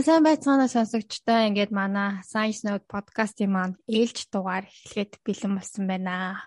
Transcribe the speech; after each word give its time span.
За 0.00 0.16
сайн 0.16 0.24
байцгаана 0.24 0.64
сонсогчдоо 0.64 1.44
ингээд 1.52 1.76
манай 1.76 2.24
Science 2.24 2.64
Note 2.64 2.88
подкастын 2.88 3.52
маань 3.52 3.76
ээлж 3.84 4.32
дугаар 4.32 4.64
эхлэхэд 4.64 5.20
бэлэн 5.20 5.52
болсон 5.60 5.84
байна. 5.92 6.40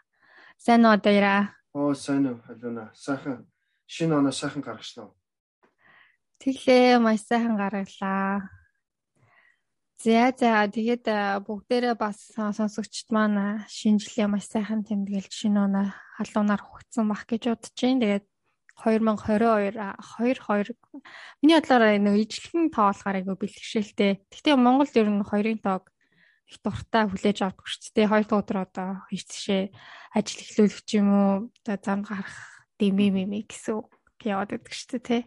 Сайн 0.57 0.81
уу 0.89 0.97
даяра? 0.97 1.53
Оо 1.77 1.93
сайн 1.93 2.25
уу 2.33 2.41
халуна. 2.41 2.89
Сайхан 2.97 3.45
шинэ 3.85 4.17
оноо 4.17 4.33
сайхан 4.33 4.65
гаргаснаа. 4.65 5.13
Тэглээ 6.41 6.97
маш 6.97 7.21
сайхан 7.29 7.53
гаргалаа. 7.61 8.49
За 10.01 10.33
за 10.33 10.65
тэгээд 10.73 11.05
бүгдээрээ 11.45 11.93
бас 11.93 12.33
сонсогчд 12.33 13.13
маань 13.13 13.69
шинэ 13.69 14.01
жилийн 14.01 14.33
маш 14.33 14.49
сайхан 14.49 14.81
тэмдэглэж 14.81 15.29
шинэ 15.29 15.61
оноо 15.61 15.93
халуунаар 16.17 16.61
хугацсан 16.65 17.05
бах 17.05 17.29
гэж 17.29 17.53
бодож 17.53 17.77
байна. 17.77 18.01
Тэгээд 18.01 18.25
2022 18.81 19.77
22 19.77 20.73
миний 21.41 21.57
бодлоор 21.61 21.83
нэг 22.01 22.15
ижлэхэн 22.25 22.73
тоо 22.73 22.89
болохоор 22.89 23.17
айгүй 23.21 23.37
бэлтгэшээлтэй. 23.37 24.11
Гэхдээ 24.33 24.55
Монголд 24.57 24.97
ер 24.97 25.09
нь 25.13 25.21
хоёрын 25.21 25.61
тоог 25.61 25.93
их 26.49 26.57
дуртай 26.65 27.05
хүлээж 27.05 27.39
авдаг 27.45 27.67
шүү 27.69 27.93
дээ. 27.93 28.09
Хоёр 28.09 28.25
дахь 28.25 28.41
өдөр 28.41 28.57
одоо 28.65 28.89
хийцшээ 29.13 29.63
ажил 30.17 30.41
эхлүүлэх 30.41 30.89
юм 30.97 31.07
уу? 31.13 31.33
Одоо 31.63 31.77
зам 31.85 32.01
гарах 32.01 32.33
дэмий 32.81 33.13
мими 33.13 33.45
гэсэн 33.45 33.85
яваад 34.25 34.49
байдаг 34.57 34.73
шүү 34.73 34.89
дээ, 34.97 35.05
тий. 35.05 35.21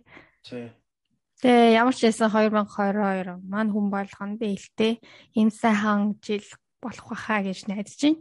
Тэгээ 1.41 1.77
ямар 1.79 1.95
ч 1.95 2.01
байсан 2.09 2.29
2022 2.35 3.47
маань 3.47 3.73
хүн 3.73 3.87
болгонд 3.95 4.41
ээлтэй 4.43 4.99
ийм 5.39 5.49
сайхан 5.55 6.19
жил 6.19 6.45
болох 6.83 7.07
байхаа 7.15 7.47
гэж 7.47 7.71
найдаж 7.71 8.01
байна. 8.03 8.21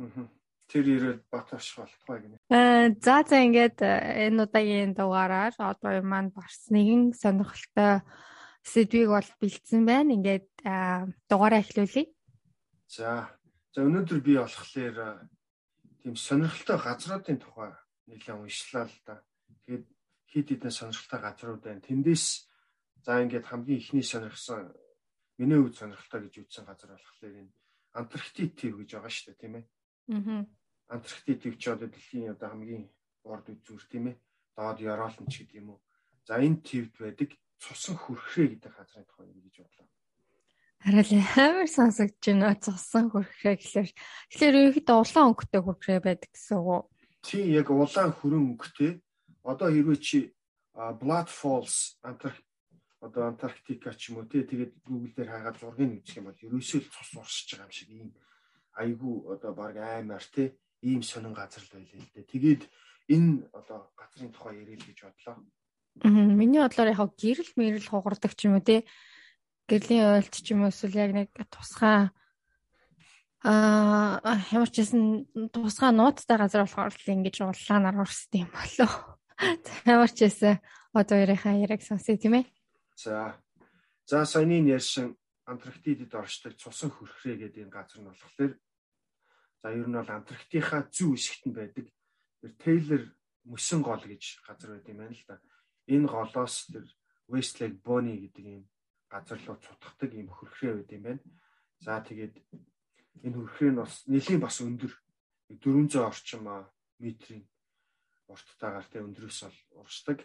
Аа 0.00 0.35
тэр 0.66 0.84
ирээд 0.86 1.20
батарш 1.30 1.78
болтгой 1.78 2.18
гинэ. 2.22 2.36
Аа 2.50 2.90
за 2.98 3.22
за 3.22 3.42
ингээд 3.42 3.78
э, 3.82 4.26
энэ 4.30 4.46
удаагийн 4.46 4.92
дугаараар 4.98 5.54
одоо 5.58 6.02
маань 6.02 6.34
барс 6.34 6.70
нэгэн 6.74 7.14
сонирхолтой 7.14 8.02
сэдвийг 8.66 9.08
бол 9.14 9.30
бэлдсэн 9.40 9.82
байна. 9.86 10.14
Ингээд 10.18 10.46
дугаараа 11.30 11.62
эхлүүлье. 11.62 12.10
За. 12.90 13.30
За 13.74 13.84
өнөөдөр 13.86 14.20
би 14.24 14.34
болохоор 14.40 15.26
тийм 16.02 16.14
сонирхолтой 16.16 16.78
газруудын 16.82 17.38
тухай 17.38 17.70
нэлээд 18.10 18.40
уншлаа 18.42 18.86
л 18.90 18.98
да. 19.06 19.22
Тэгээд 19.66 19.86
хид 20.30 20.46
хідэн 20.50 20.74
сонирхолтой 20.74 21.20
газрууд 21.22 21.62
байна. 21.62 21.86
Тэндээс 21.86 22.26
за 23.06 23.22
ингээд 23.22 23.46
хамгийн 23.46 23.78
ихний 23.78 24.02
сонирхсан 24.02 24.74
миний 25.38 25.58
хувьд 25.60 25.78
сонирхолтой 25.78 26.20
гэж 26.26 26.34
үзсэн 26.42 26.64
газар 26.66 26.90
болохоор 26.96 27.34
энэ 27.38 27.54
Антарктик 27.96 28.52
гэж 28.60 28.90
байгаа 28.92 29.12
шүү 29.12 29.32
дээ, 29.32 29.40
тийм 29.40 29.54
ээ. 29.56 29.64
Аа. 30.08 30.46
Антарктик 30.88 31.58
ч 31.58 31.64
одоо 31.66 31.88
дэлхийн 31.90 32.32
одоо 32.34 32.48
хамгийн 32.50 32.86
урд 33.26 33.46
үзүүр 33.50 33.84
тийм 33.90 34.04
ээ. 34.14 34.16
Доод 34.54 34.78
Европ 34.80 35.18
ч 35.26 35.42
гэдэг 35.42 35.58
юм 35.58 35.74
уу. 35.74 35.80
За 36.26 36.38
энэ 36.38 36.62
твд 36.62 36.94
байдаг 36.98 37.30
цусан 37.58 37.96
хүрхрээ 37.98 38.46
гэдэг 38.54 38.72
газрын 38.72 39.06
тухай 39.06 39.26
гэж 39.26 39.56
бодлоо. 39.66 39.88
Арай 40.86 41.04
л 41.04 41.14
амар 41.42 41.68
сонсогдож 41.70 42.24
байна. 42.26 42.54
Цусан 42.54 43.10
хүрхрээ 43.10 43.54
гэхэлэр 43.58 43.90
тэгэхээр 44.30 44.56
ерөнхийдөө 44.60 44.96
улаан 45.02 45.28
өнгөтэй 45.34 45.60
хүрхрээ 45.62 46.00
байдаг 46.06 46.30
гэсэн 46.30 46.56
үг 46.62 46.68
үү? 46.70 46.82
Тий, 47.26 47.44
яг 47.58 47.68
улаан 47.74 48.12
хүрэн 48.14 48.42
өнгөтэй. 48.54 48.92
Одоо 49.42 49.68
хэрвээ 49.74 49.98
чи 49.98 50.18
Blood 50.76 51.28
Falls 51.32 51.98
Антарктик 52.04 52.46
одоо 53.00 53.28
Антарктика 53.28 53.94
ч 53.94 54.10
юм 54.10 54.18
уу 54.18 54.26
тий 54.26 54.42
тэгээд 54.42 54.72
Google 54.84 55.12
дээр 55.14 55.30
хаагаад 55.30 55.60
зургийг 55.60 56.00
үзэх 56.00 56.16
юм 56.18 56.26
бол 56.28 56.44
ерөөсөө 56.46 56.80
л 56.80 56.92
цус 56.92 57.10
урсж 57.16 57.48
байгаа 57.54 57.68
юм 57.68 57.76
шиг 57.76 57.90
ийм 57.92 58.10
айгүй 58.76 59.14
одоо 59.32 59.52
баг 59.56 59.76
аймаар 59.76 60.24
тий 60.34 60.52
ийм 60.82 61.02
сонин 61.02 61.32
газар 61.32 61.62
л 61.64 61.72
байлээ 61.72 62.00
л 62.00 62.12
дээ. 62.14 62.30
Тэгээд 62.32 62.62
энэ 63.08 63.48
одоо 63.52 63.90
газрын 63.96 64.32
тухай 64.32 64.60
ярил 64.62 64.84
гэж 64.84 64.98
бодлоо. 65.02 65.36
Аа 66.04 66.10
миний 66.10 66.60
бодлоор 66.60 66.92
яг 66.92 67.00
гэрэл 67.16 67.52
мэрэл 67.56 67.88
хугардаг 67.88 68.32
ч 68.36 68.46
юм 68.46 68.60
уу 68.60 68.64
те. 68.64 68.84
Гэрлийн 69.68 70.20
ойлт 70.20 70.34
ч 70.34 70.46
юм 70.52 70.68
уу 70.68 70.70
эсвэл 70.70 71.00
яг 71.00 71.10
нэг 71.16 71.28
тусгай 71.48 72.12
аа 73.46 74.20
ямар 74.52 74.70
ч 74.70 74.84
гэсэн 74.84 75.26
тусгай 75.54 75.90
нуудтай 75.94 76.36
газар 76.36 76.66
болохоор 76.66 76.92
л 76.92 77.12
ингэж 77.14 77.36
улаанаар 77.46 78.02
урсдаг 78.02 78.44
юм 78.44 78.50
болоо. 78.52 79.16
Ямар 79.86 80.10
ч 80.12 80.28
гэсэн 80.28 80.60
одоо 80.92 81.16
ярихаа 81.16 81.54
яриг 81.56 81.80
сонсъё 81.80 82.18
тийм 82.18 82.42
ээ. 82.42 82.44
За. 82.96 83.38
За 84.06 84.24
саяны 84.24 84.66
ярьсан 84.66 85.16
Антарктидад 85.46 86.10
оршдог 86.14 86.58
цусан 86.58 86.90
хөрхрээ 86.90 87.36
гэдэг 87.46 87.70
энэ 87.70 87.74
газар 87.74 87.98
нь 88.02 88.08
болохоор 88.10 88.58
За 89.62 89.72
ер 89.72 89.86
нь 89.88 89.96
бол 89.96 90.10
Антарктикийнхаа 90.10 90.82
зүүн 90.92 91.16
хэсэгт 91.16 91.44
нь 91.48 91.56
байдаг. 91.56 91.86
Тэр 92.40 92.52
Taylor 92.60 93.02
мөсөн 93.46 93.80
гол 93.82 94.02
гэж 94.02 94.42
газар 94.46 94.70
байт 94.76 94.90
юм 94.90 94.98
байна 95.00 95.14
л 95.14 95.24
да. 95.28 95.36
Энэ 95.86 96.06
голоос 96.10 96.66
тэр 96.72 96.86
West 97.30 97.58
Lake 97.62 97.78
Bonny 97.82 98.14
гэдэг 98.26 98.44
ийм 98.46 98.62
газар 99.10 99.38
руу 99.46 99.58
цутгадаг 99.62 100.10
ийм 100.14 100.28
хөрхрээ 100.30 100.74
байт 100.74 100.90
юм 100.92 101.02
байна. 101.06 101.22
За 101.80 102.02
тэгээд 102.02 102.34
энэ 103.26 103.36
хөрхрээ 103.38 103.70
нь 103.72 103.80
бас 103.80 103.94
нэлийн 104.10 104.40
бас 104.42 104.56
өндөр 104.60 104.92
400 105.48 106.02
орчим 106.02 106.44
метрийн 106.98 107.44
урттайгаар 108.26 108.86
тэ 108.90 109.04
өндрөөс 109.06 109.40
бол 109.46 109.86
урсдаг. 109.86 110.18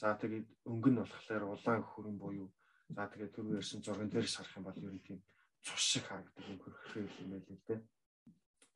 За 0.00 0.16
тэгээд 0.16 0.48
өнгө 0.64 0.90
нь 0.90 1.00
болохоор 1.00 1.44
улаан 1.52 1.82
хөрөн 1.84 2.16
буюу 2.16 2.48
за 2.88 3.04
тэгээд 3.08 3.34
түрүү 3.36 3.60
ярьсан 3.60 3.80
зурган 3.84 4.08
дээр 4.08 4.28
сарах 4.28 4.56
юм 4.56 4.64
бол 4.64 4.78
ер 4.80 4.92
нь 4.96 5.04
тийм 5.04 5.20
цус 5.60 5.82
шиг 5.92 6.04
харагдаг 6.08 6.44
юм 6.48 6.58
хөрхрээ 6.64 7.04
юм 7.20 7.30
байл 7.36 7.48
л 7.52 7.66
дээ. 7.68 7.80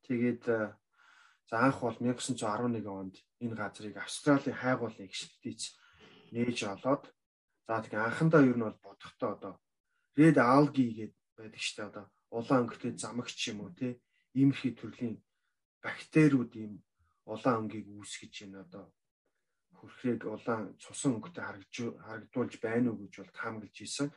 Тэгээд 0.07 0.43
э, 0.49 0.75
за 1.51 1.57
анх 1.67 1.83
бол 1.83 1.97
1911 1.99 2.87
онд 2.87 3.15
энэ 3.43 3.55
газрыг 3.55 3.97
Австралийн 3.99 4.57
хайгуулын 4.57 5.07
экспедиц 5.07 5.75
нээж 6.33 6.59
олоод 6.75 7.05
за 7.67 7.83
тэгээ 7.83 8.07
анхандаа 8.07 8.43
ер 8.47 8.57
нь 8.57 8.67
бол 8.67 8.79
бодохдоо 8.83 9.31
одоо 9.37 9.55
Red 10.19 10.39
Algae 10.39 10.91
гэдэг 10.97 11.15
байдаг 11.37 11.61
дээ 11.61 11.89
одоо 11.91 12.05
улаан 12.31 12.63
өнгөтэй 12.65 12.93
замагч 12.99 13.39
юм 13.51 13.59
уу 13.63 13.73
те 13.75 13.99
иймэрхий 14.39 14.75
төрлийн 14.75 15.15
бактериуд 15.83 16.53
ийм 16.57 16.73
улаан 17.27 17.67
өнгийг 17.67 17.87
үүсгэж 17.91 18.35
байна 18.43 18.63
одоо 18.67 18.85
хөрхрийг 19.79 20.23
улаан 20.25 20.75
цусан 20.83 21.17
өнгөтэй 21.17 21.45
харагдуулж 21.47 22.55
байна 22.63 22.89
уу 22.91 22.99
гэж 23.03 23.13
бол 23.19 23.37
таамаглаж 23.39 23.77
исэн. 23.83 24.09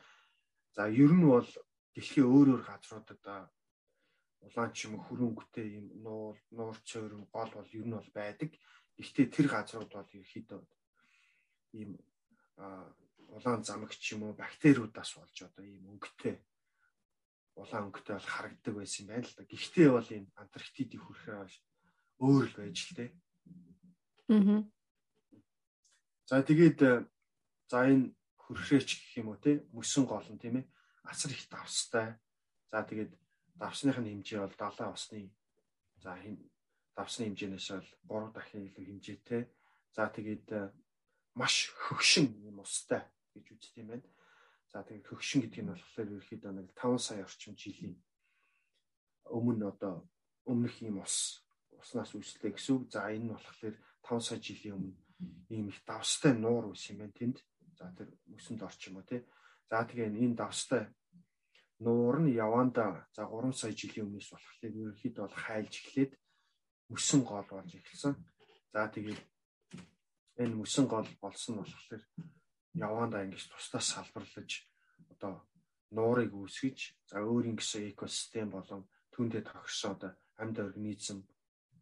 За 0.74 0.82
ер 0.88 1.12
нь 1.14 1.26
бол 1.26 1.48
дэлхийн 1.94 2.26
өөр 2.26 2.48
өөр 2.54 2.62
газруудад 2.66 3.20
улаан 4.46 4.72
ч 4.72 4.88
юм 4.88 4.96
уу 4.96 5.04
хөрөнгөтэй 5.06 5.66
юм 5.78 5.86
нуул, 6.04 6.38
нуур 6.50 6.76
цөөрөн 6.88 7.24
гол 7.28 7.50
бол 7.54 7.70
ер 7.76 7.86
нь 7.86 7.96
бол 7.96 8.10
байдаг. 8.14 8.50
Гэхдээ 8.96 9.26
тэр 9.28 9.46
газрууд 9.52 9.92
бол 9.92 10.10
ерөөхдөө 10.16 10.60
ийм 11.78 11.90
улаан 13.36 13.62
замагч 13.64 14.02
юм 14.14 14.22
уу 14.26 14.34
бактериудаас 14.34 15.10
болж 15.16 15.36
одоо 15.44 15.64
ийм 15.64 15.84
өнгөтэй 15.92 16.36
улаан 17.60 17.88
өнгөтэй 17.88 18.14
бол 18.16 18.30
харагддаг 18.34 18.74
байсан 18.74 19.00
юм 19.04 19.08
байна 19.12 19.26
л 19.28 19.36
да. 19.36 19.44
Гэхдээ 19.44 19.88
бол 19.92 20.08
энэ 20.16 20.32
Антарктидын 20.42 21.02
хүрхээ 21.04 21.36
бол 21.40 21.56
өөр 22.24 22.44
л 22.48 22.56
байж 22.58 22.78
л 22.88 22.96
тээ. 22.96 23.10
Аа. 24.32 24.62
За 26.28 26.42
тэгээд 26.42 26.78
за 27.70 27.78
энэ 27.86 28.14
хүрхрээч 28.38 28.88
гэх 28.98 29.12
юм 29.20 29.28
уу 29.30 29.38
те 29.38 29.62
мөсөн 29.74 30.04
гол 30.08 30.26
нь 30.30 30.40
тийм 30.40 30.62
ээ 30.62 30.66
асар 31.06 31.30
их 31.30 31.46
давстай. 31.50 32.18
За 32.70 32.82
тэгээд 32.82 33.12
давсных 33.60 34.00
нь 34.00 34.08
хэмжээ 34.08 34.40
бол 34.40 34.56
70 34.56 34.88
осны 34.88 35.20
за 36.00 36.16
давсны 36.96 37.28
хэмжээнээс 37.28 37.68
бол 38.08 38.32
3 38.32 38.32
дахин 38.32 38.64
илүү 38.66 38.84
хэмжээтэй. 38.88 39.42
За 39.92 40.08
тэгээд 40.08 40.48
э, 40.56 40.72
маш 41.36 41.68
хөгшин 41.76 42.26
юм 42.48 42.64
устай 42.64 43.04
гэж 43.36 43.46
үздэг 43.52 43.76
юм 43.84 43.88
байна. 43.92 44.08
За 44.72 44.80
тэгээд 44.80 45.06
хөгшин 45.12 45.40
гэдэг 45.44 45.60
нь 45.60 45.70
болохоор 45.76 46.08
ерөөхдөө 46.08 46.52
нэг 46.56 46.68
5 46.72 47.04
сая 47.04 47.20
орчим 47.28 47.52
жилийн 47.52 47.96
өмнө 49.28 49.76
одоо 49.76 50.08
өмнөх 50.48 50.80
юм 50.80 51.04
ус 51.04 51.44
уснаас 51.76 52.16
үүсэлтэй 52.16 52.56
гэсэн 52.56 52.74
үг. 52.80 52.84
За 52.88 53.12
энэ 53.12 53.28
нь 53.28 53.34
болохоор 53.36 53.76
5 54.00 54.24
сая 54.24 54.40
жилийн 54.40 54.76
өмнө 54.80 54.96
ийм 55.52 55.68
их 55.68 55.84
давстай 55.84 56.32
нуур 56.32 56.72
ус 56.72 56.88
юм 56.88 57.04
байна 57.04 57.12
тэнд. 57.12 57.38
За 57.76 57.92
тэр 57.92 58.08
мөсөнд 58.24 58.64
орчим 58.64 58.96
уу 58.96 59.04
тий. 59.04 59.20
За 59.68 59.84
тэгээ 59.84 60.08
энэ 60.16 60.38
давстай 60.38 60.88
нуур 61.84 62.16
нь 62.20 62.36
яванда 62.36 63.08
за 63.16 63.24
3 63.24 63.52
сая 63.60 63.72
жилийн 63.72 64.06
өмнөөс 64.06 64.28
болохоор 64.30 64.60
ерөнхийдөө 64.68 65.24
бол 65.24 65.38
хайлж 65.44 65.74
эхлээд 65.80 66.12
мөсөн 66.92 67.20
гол 67.24 67.48
болж 67.50 67.70
эхэлсэн. 67.74 68.14
За 68.72 68.80
тэгээд 68.94 69.20
энэ 70.42 70.54
мөсөн 70.60 70.86
гол 70.92 71.08
болсон 71.24 71.52
нь 71.54 71.60
болохоор 71.60 72.02
яванда 72.74 73.24
ингэж 73.24 73.44
тусдаа 73.48 73.80
салбарлаж 73.80 74.50
одоо 75.12 75.34
нуурыг 75.96 76.30
үүсгэж 76.36 76.78
за 77.10 77.16
өөрийн 77.24 77.56
гэсэн 77.58 77.90
экосистем 77.90 78.48
болон 78.52 78.82
түүнтэй 79.12 79.42
тохирсон 79.42 79.90
одоо 79.96 80.12
амьд 80.42 80.56
организм 80.66 81.18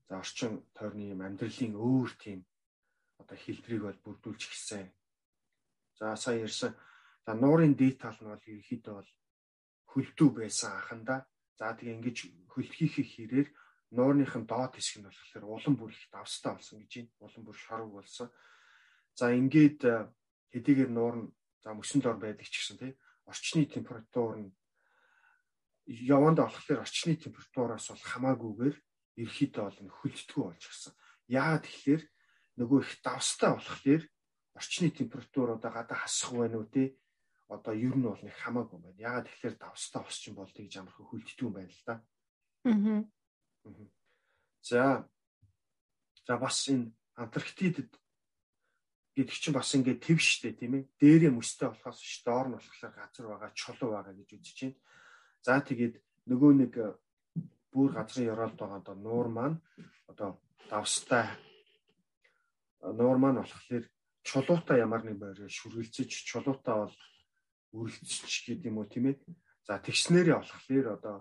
за 0.08 0.14
орчин 0.22 0.52
тойрны 0.76 1.04
юм 1.14 1.20
амьдралын 1.26 1.74
өөр 1.74 2.10
тийм 2.22 2.40
одоо 3.20 3.36
хэлбэрийг 3.36 3.82
бол 3.84 4.04
бүрдүүлж 4.04 4.42
эхэлсэн. 4.46 4.86
За 5.98 6.16
сая 6.16 6.38
ярьсан 6.46 6.72
за 7.26 7.32
нуурын 7.34 7.74
дээд 7.74 7.96
тал 8.00 8.18
нь 8.22 8.30
бол 8.30 8.48
ерөнхийдөө 8.50 8.94
бол 8.94 9.10
хөлтүү 9.90 10.28
байсан 10.36 10.76
анхандаа. 10.76 11.20
За 11.58 11.74
тэгээ 11.74 11.96
ингэж 11.98 12.18
хөлтгийхээ 12.52 13.06
хэрээр 13.08 13.48
нуурныхын 13.96 14.44
доод 14.46 14.76
хэсэг 14.76 15.00
нь 15.00 15.06
болохоор 15.08 15.44
улам 15.48 15.74
бүр 15.74 15.90
их 15.90 16.06
давстай 16.12 16.52
болсон 16.54 16.84
гэж 16.84 16.92
байна. 16.92 17.24
Улам 17.24 17.42
бүр 17.44 17.56
шорог 17.56 17.90
болсон. 17.92 18.28
За 19.18 19.32
ингээд 19.32 19.80
э, 19.88 20.06
хэдийгээр 20.52 20.90
нуур 20.92 21.14
нь 21.18 21.26
за 21.64 21.72
мөсөн 21.74 22.00
дор 22.04 22.20
байдаг 22.20 22.46
ч 22.46 22.54
гэсэн 22.62 22.78
тий 22.78 22.92
орчны 23.28 23.66
температур 23.66 24.40
нь 24.40 24.50
явандаа 25.84 26.48
болохоор 26.48 26.84
орчны 26.84 27.16
температураас 27.16 27.88
бол 27.88 28.04
хамаагүйгээр 28.12 28.76
ерхийдээ 29.24 29.64
бол 29.64 29.78
хөлддгүү 30.00 30.42
болж 30.44 30.62
гисэн. 30.64 30.94
Яагаад 31.28 31.64
тэгэхээр 31.64 32.02
нөгөө 32.60 32.78
их 32.84 32.92
давстай 33.04 33.50
болохоор 33.52 34.02
орчны 34.56 34.88
температуруудаа 34.92 35.72
гадаа 35.72 35.98
хасах 36.04 36.32
байна 36.32 36.60
уу 36.60 36.68
те 36.68 36.96
одоо 37.48 37.74
ер 37.74 37.96
нь 37.96 38.04
бол 38.04 38.20
нэг 38.20 38.36
хамаагүй 38.36 38.78
байна. 38.78 39.00
Яагаад 39.00 39.26
тэгэхээр 39.28 39.56
давстай 39.56 40.02
босч 40.04 40.22
юм 40.28 40.36
бол 40.36 40.52
тэгж 40.52 40.74
амархан 40.76 41.06
юм 41.16 41.52
байна 41.52 41.72
л 41.72 41.82
да. 41.88 41.94
Аа. 42.68 43.02
За. 44.62 45.08
За 46.26 46.36
бас 46.36 46.68
энэ 46.68 46.92
Антарктидд 47.16 47.88
гэдэг 49.16 49.34
чинь 49.34 49.56
бас 49.56 49.74
ингээд 49.74 50.04
төв 50.04 50.20
штэ 50.20 50.54
тийм 50.54 50.78
ээ. 50.78 50.84
Дээрээ 51.00 51.32
мөстэй 51.34 51.72
болохоос 51.72 51.98
ш 51.98 52.22
доор 52.22 52.52
нь 52.52 52.54
болохоор 52.54 52.92
газар 52.94 53.26
байгаа, 53.26 53.50
чулуу 53.56 53.90
байгаа 53.96 54.14
гэж 54.14 54.28
үзэж 54.38 54.58
байна. 54.62 54.78
За 55.42 55.58
тэгээд 55.58 55.94
нөгөө 56.30 56.52
нэг 56.54 56.72
э, 56.78 56.94
бүр 57.72 57.90
газрын 57.96 58.30
ёроолд 58.30 58.54
байгаа 58.54 58.78
одоо 58.78 58.94
нуур 58.94 59.28
маань 59.32 59.58
одоо 60.06 60.38
давстай 60.70 61.26
э, 62.84 62.92
нуур 62.92 63.18
маань 63.18 63.42
болохоор 63.42 63.84
чулуутай 64.22 64.78
ямар 64.84 65.02
нэг 65.02 65.18
байраар 65.18 65.50
шүргэлцэж 65.50 66.10
чулуутай 66.28 66.76
бол 66.76 66.94
үргэлжч 67.72 68.34
гэдэг 68.48 68.70
юм 68.70 68.78
уу 68.78 68.88
тийм 68.88 69.12
ээ. 69.12 69.16
За 69.66 69.78
тэгснээрээ 69.78 70.36
болохоор 70.38 70.86
одоо 70.96 71.16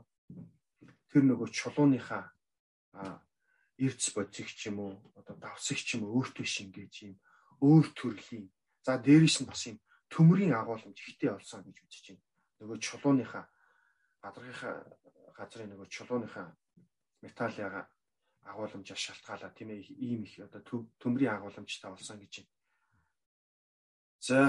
тэр 1.12 1.24
нөгөө 1.28 1.48
чулууныхаа 1.52 2.24
эрдэс 3.78 4.16
ч 4.58 4.72
юм 4.72 4.78
уу 4.80 4.94
одоо 5.20 5.36
давсагч 5.38 5.82
ч 5.84 5.90
юм 6.00 6.08
өөртөө 6.08 6.48
шингээж 6.48 6.94
юм 7.08 7.16
өөр 7.62 7.86
төрлийн 7.94 8.48
за 8.86 8.98
дээрээс 8.98 9.38
нь 9.44 9.50
бас 9.50 9.62
юм 9.68 9.78
төмрийн 10.10 10.56
агуулмж 10.56 10.98
ихтэй 10.98 11.30
олсон 11.36 11.62
гэж 11.68 11.78
үзэж 11.84 12.06
байна. 12.16 12.24
Нөгөө 12.60 12.78
чулууныхаа 12.80 13.46
гадрынхаа 14.24 14.76
газрын 15.38 15.70
нөгөө 15.72 15.88
чулууныхаа 15.92 16.48
металлын 17.22 17.86
агуулмжаас 18.48 19.02
шалтгаалаад 19.04 19.54
тийм 19.56 19.70
ээ 19.76 19.84
ийм 20.00 20.24
их 20.24 20.40
одоо 20.40 20.62
төмрийн 21.02 21.36
агуулмжтай 21.36 21.92
болсон 21.92 22.18
гэж 22.24 22.34
байна. 22.40 22.52
За 24.28 24.40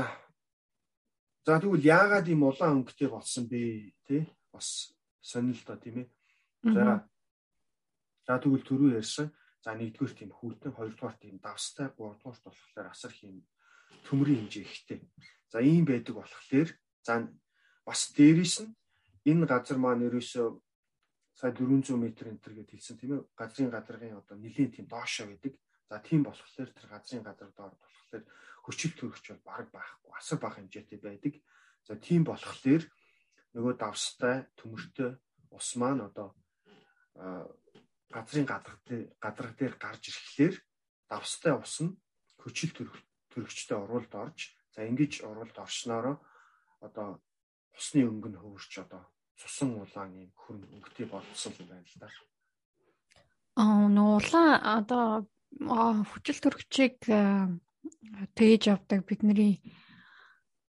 За 1.48 1.56
тэгвэл 1.56 1.80
яагаад 1.80 2.28
ийм 2.28 2.44
улаан 2.44 2.84
өнгөтэй 2.84 3.08
болсон 3.08 3.48
бэ? 3.48 3.96
Тэ? 4.04 4.28
Бас 4.52 4.92
сонир 5.24 5.56
л 5.56 5.64
доо 5.64 5.80
тийм 5.80 6.04
ээ. 6.04 6.08
За. 6.76 7.08
За 8.28 8.36
тэгвэл 8.36 8.68
түрүү 8.68 9.00
ярьсан. 9.00 9.32
За 9.64 9.72
нэгдүгээр 9.72 10.12
тийм 10.12 10.30
хүүтэн, 10.36 10.76
хоёрдугаар 10.76 11.16
тийм 11.16 11.40
давстай, 11.40 11.88
гуравдугаар 11.96 12.36
болохоор 12.44 12.92
асар 12.92 13.16
хийм 13.16 13.48
төмрийн 14.04 14.44
хэмжээ 14.44 14.64
ихтэй. 14.68 15.00
За 15.48 15.64
ийм 15.64 15.88
байдаг 15.88 16.20
болохоор 16.20 16.68
за 17.00 17.14
бас 17.80 18.00
дээрээс 18.12 18.68
нь 18.68 18.76
энэ 19.24 19.48
газар 19.48 19.80
маань 19.80 20.04
ерөөсөө 20.04 20.52
сая 21.32 21.56
400 21.56 21.96
м 21.96 22.12
энтер 22.12 22.52
гэж 22.60 22.76
хэлсэн 22.76 23.00
тийм 23.00 23.12
ээ. 23.16 23.24
Газрын 23.32 23.72
гадаргын 23.72 24.20
одоо 24.20 24.36
нэлийн 24.36 24.68
тийм 24.68 24.84
доошоо 24.84 25.32
байдаг. 25.32 25.56
За 25.88 25.96
тийм 25.96 26.28
болохоор 26.28 26.68
тэр 26.76 26.88
газрын 26.92 27.24
газар 27.24 27.48
доор 27.56 27.72
болохоор 27.72 28.24
хүчил 28.69 28.93
төрөгч 28.93 29.32
бол 29.32 29.44
баг 29.49 29.67
байхгүй 29.73 30.12
асар 30.12 30.38
бага 30.38 30.61
хэмжээтэй 30.61 31.00
байдаг. 31.00 31.41
За 31.88 31.97
тийм 31.97 32.29
болохоор 32.29 32.85
нөгөө 33.56 33.75
давстай 33.81 34.44
төмөртэй 34.61 35.17
ус 35.56 35.69
маань 35.81 36.05
одоо 36.05 36.37
газрын 38.12 38.44
гадар 38.44 38.76
дээр 38.85 39.09
гадар 39.17 39.49
дээр 39.56 39.75
гарч 39.81 40.12
ирэхлээр 40.12 40.56
давстай 41.09 41.53
ус 41.56 41.81
нь 41.81 41.97
хүчил 42.37 42.73
төрөгчтэй 43.32 43.76
оруулалт 43.76 44.15
орж 44.15 44.53
за 44.76 44.85
ингэж 44.85 45.25
оруулалт 45.25 45.56
оршноороо 45.65 46.17
одоо 46.85 47.09
усны 47.73 48.05
өнгө 48.05 48.29
нь 48.29 48.41
хөвөрч 48.41 48.73
одоо 48.85 49.03
цусан 49.41 49.81
улаан 49.81 50.12
юм 50.29 50.31
хөрн 50.37 50.62
өнгөтэй 50.76 51.06
болцсон 51.09 51.56
юм 51.56 51.67
байна 51.73 51.88
л 51.88 51.99
да. 52.03 52.09
Аа 53.62 53.88
нуулаа 53.88 54.50
одоо 54.79 55.06
хүчил 56.12 56.38
төрөгчийг 56.44 56.97
тээж 58.34 58.62
авдаг 58.72 59.06
бидний 59.08 59.60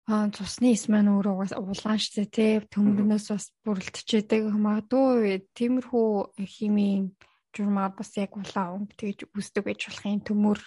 цусны 0.06 0.78
ис 0.78 0.86
маань 0.86 1.10
өөрөө 1.10 1.58
улаан 1.58 1.98
штэ 1.98 2.30
тий 2.30 2.62
төмөрнөөс 2.70 3.26
бас 3.34 3.50
бүрэлдэжээдэг 3.66 4.54
магадгүй 4.54 5.50
тиймэрхүү 5.58 6.10
химийн 6.46 7.18
журмаар 7.56 7.94
бас 7.98 8.14
яг 8.22 8.38
улаан 8.38 8.86
өнгө 8.86 8.96
тэгж 9.02 9.20
үүсдэг 9.34 9.64
байж 9.66 9.82
болох 9.90 10.06
юм. 10.06 10.22
Төмөр 10.22 10.60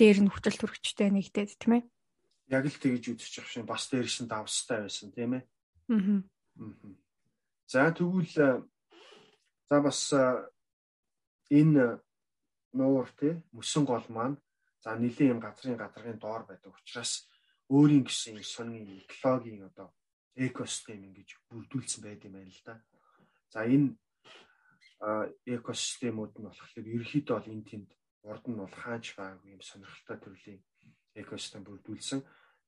дээр 0.00 0.18
нь 0.24 0.32
хүчил 0.32 0.56
төрөгчтэй 0.56 1.10
нэгдээд 1.12 1.60
тийм 1.60 1.72
ээ. 1.76 1.82
Яг 2.56 2.64
л 2.64 2.80
тэгж 2.80 3.04
үзэж 3.12 3.32
явах 3.44 3.52
шин 3.52 3.66
бас 3.68 3.84
дээр 3.92 4.08
шин 4.08 4.26
давстай 4.30 4.88
байсан 4.88 5.12
тийм 5.12 5.36
ээ. 5.36 5.44
Аа 5.92 6.22
за 7.70 7.90
тэгвэл 7.94 8.64
за 9.68 9.76
бас 9.80 10.00
энэ 11.50 12.00
нуур 12.72 13.08
тий 13.18 13.34
мөсөн 13.54 13.84
гол 13.86 14.06
маань 14.10 14.36
За 14.80 14.96
нэлийн 14.96 15.36
юм 15.36 15.40
газрын 15.40 15.76
гадаргын 15.76 16.18
доор 16.18 16.42
байдаг 16.48 16.72
учраас 16.72 17.28
өөрийн 17.68 18.04
гэсэн 18.04 18.40
сонин 18.42 18.84
экологийн 19.04 19.68
одоо 19.68 19.92
экосистем 20.36 21.04
ингэж 21.04 21.28
бүрдүүлсэн 21.48 22.00
байд 22.02 22.24
юм 22.24 22.34
байна 22.36 22.50
л 22.50 22.62
да. 22.64 22.74
За 23.52 23.60
энэ 23.68 23.96
экосистемүүд 25.56 26.32
нь 26.40 26.46
болохоор 26.48 26.86
ерөөхдөө 26.96 27.36
бол 27.36 27.52
энэ 27.52 27.68
тэнд 27.70 27.90
урд 28.30 28.44
нь 28.48 28.60
бол 28.60 28.74
хаач 28.82 29.04
байгаагүй 29.16 29.50
юм 29.56 29.62
сонирхолтой 29.64 30.18
төрлийн 30.20 30.60
экосистем 31.20 31.62
бүрдүүлсэн. 31.64 32.20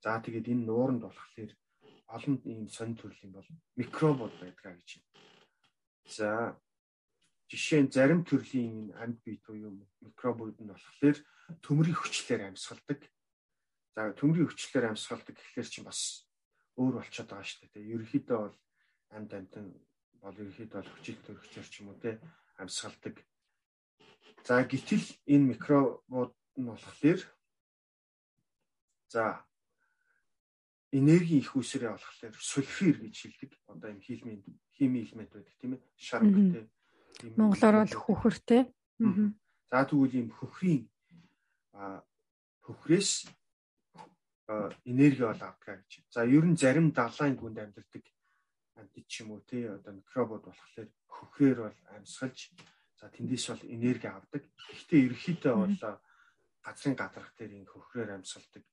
За 0.05 0.21
тэгээд 0.21 0.53
энэ 0.53 0.67
нууранд 0.69 1.03
болохоор 1.05 1.51
олон 2.17 2.37
ийм 2.45 2.69
сонин 2.69 2.97
төрлийн 2.97 3.33
бол 3.33 3.49
микробууд 3.81 4.35
байдгаа 4.41 4.75
гэж 4.77 4.89
байна. 5.01 5.09
За 6.17 6.29
жишээ 7.49 7.81
нь 7.85 7.93
зарим 7.93 8.21
төрлийн 8.25 8.93
амьд 9.03 9.19
бие 9.25 9.41
буюу 9.45 9.73
микробууд 10.05 10.57
нь 10.61 10.71
болохоор 10.73 11.17
төмрийн 11.61 11.99
хүчлээр 11.99 12.49
амьсгалдаг. 12.49 13.01
За 13.95 14.13
төмрийн 14.17 14.49
хүчлээр 14.49 14.93
амьсгалдаг 14.93 15.35
гэхэлэр 15.37 15.69
чинь 15.69 15.87
бас 15.87 16.25
өөр 16.79 17.03
болчиход 17.03 17.29
байгаа 17.29 17.47
шүү 17.47 17.69
дээ. 17.69 17.93
Ерөнхийдөө 17.95 18.39
бол 18.41 18.57
амьд 19.13 19.31
амьтан 19.37 19.67
бол 20.23 20.37
ерөнхийдөө 20.41 20.79
бол 20.81 20.93
хүчил 20.97 21.19
төрөгчөр 21.27 21.67
ч 21.69 21.75
юм 21.85 21.93
уу 21.93 21.99
те 22.01 22.21
амьсгалдаг. 22.57 23.17
За 24.47 24.63
гítэл 24.65 25.07
энэ 25.29 25.49
микробууд 25.53 26.33
нь 26.57 26.69
болохоор 26.69 27.21
за 29.13 29.45
энерги 30.93 31.41
их 31.43 31.53
үсрээ 31.57 31.93
болохоор 31.93 32.35
сульфир 32.41 32.97
гэж 33.05 33.15
хэлдэг. 33.21 33.51
Одоо 33.69 33.93
энэ 33.93 34.05
химийн 34.05 34.41
хими 34.73 35.05
элемент 35.05 35.33
байдаг 35.33 35.55
тийм 35.61 35.77
ээ. 35.77 35.83
Шарг 35.97 36.33
те 36.33 36.69
Монголоор 37.37 37.85
бол 37.85 37.97
хөхөр 38.05 38.37
те. 38.45 38.59
За 39.71 39.85
тэгвэл 39.89 40.15
ийм 40.15 40.29
хөхрийн 40.33 40.89
хөхрөөс 41.73 43.11
энерги 44.85 45.23
бол 45.23 45.43
авдаг 45.43 45.85
гэж. 45.87 46.05
За 46.11 46.25
ер 46.25 46.45
нь 46.45 46.57
зарим 46.57 46.93
далайн 46.93 47.37
гүнд 47.37 47.59
амьдардаг 47.59 48.05
амьд 48.77 48.95
ч 49.09 49.23
юм 49.23 49.33
уу 49.33 49.41
тий 49.47 49.65
одоо 49.69 49.93
микробууд 49.95 50.45
болохоор 50.45 50.89
хөхрээр 51.09 51.59
бол 51.65 51.79
амьсгалж 51.97 52.39
за 52.99 53.07
тэндээс 53.09 53.47
бол 53.49 53.65
энерги 53.77 54.09
авдаг. 54.09 54.43
Гэхдээ 54.69 55.01
ерөнхийдөө 55.07 55.55
бол 55.57 55.77
газрын 56.67 56.97
гадарх 56.99 57.31
дээр 57.37 57.53
энэ 57.59 57.73
хөхрээр 57.73 58.11
амьсгалдаг 58.17 58.65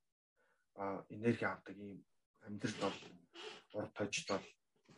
энерги 1.15 1.45
авдаг 1.45 1.75
ийм 1.77 1.99
амьдрал 2.45 2.79
бол 2.83 2.97
урд 3.77 3.91
тожид 3.95 4.27
бол 4.29 4.47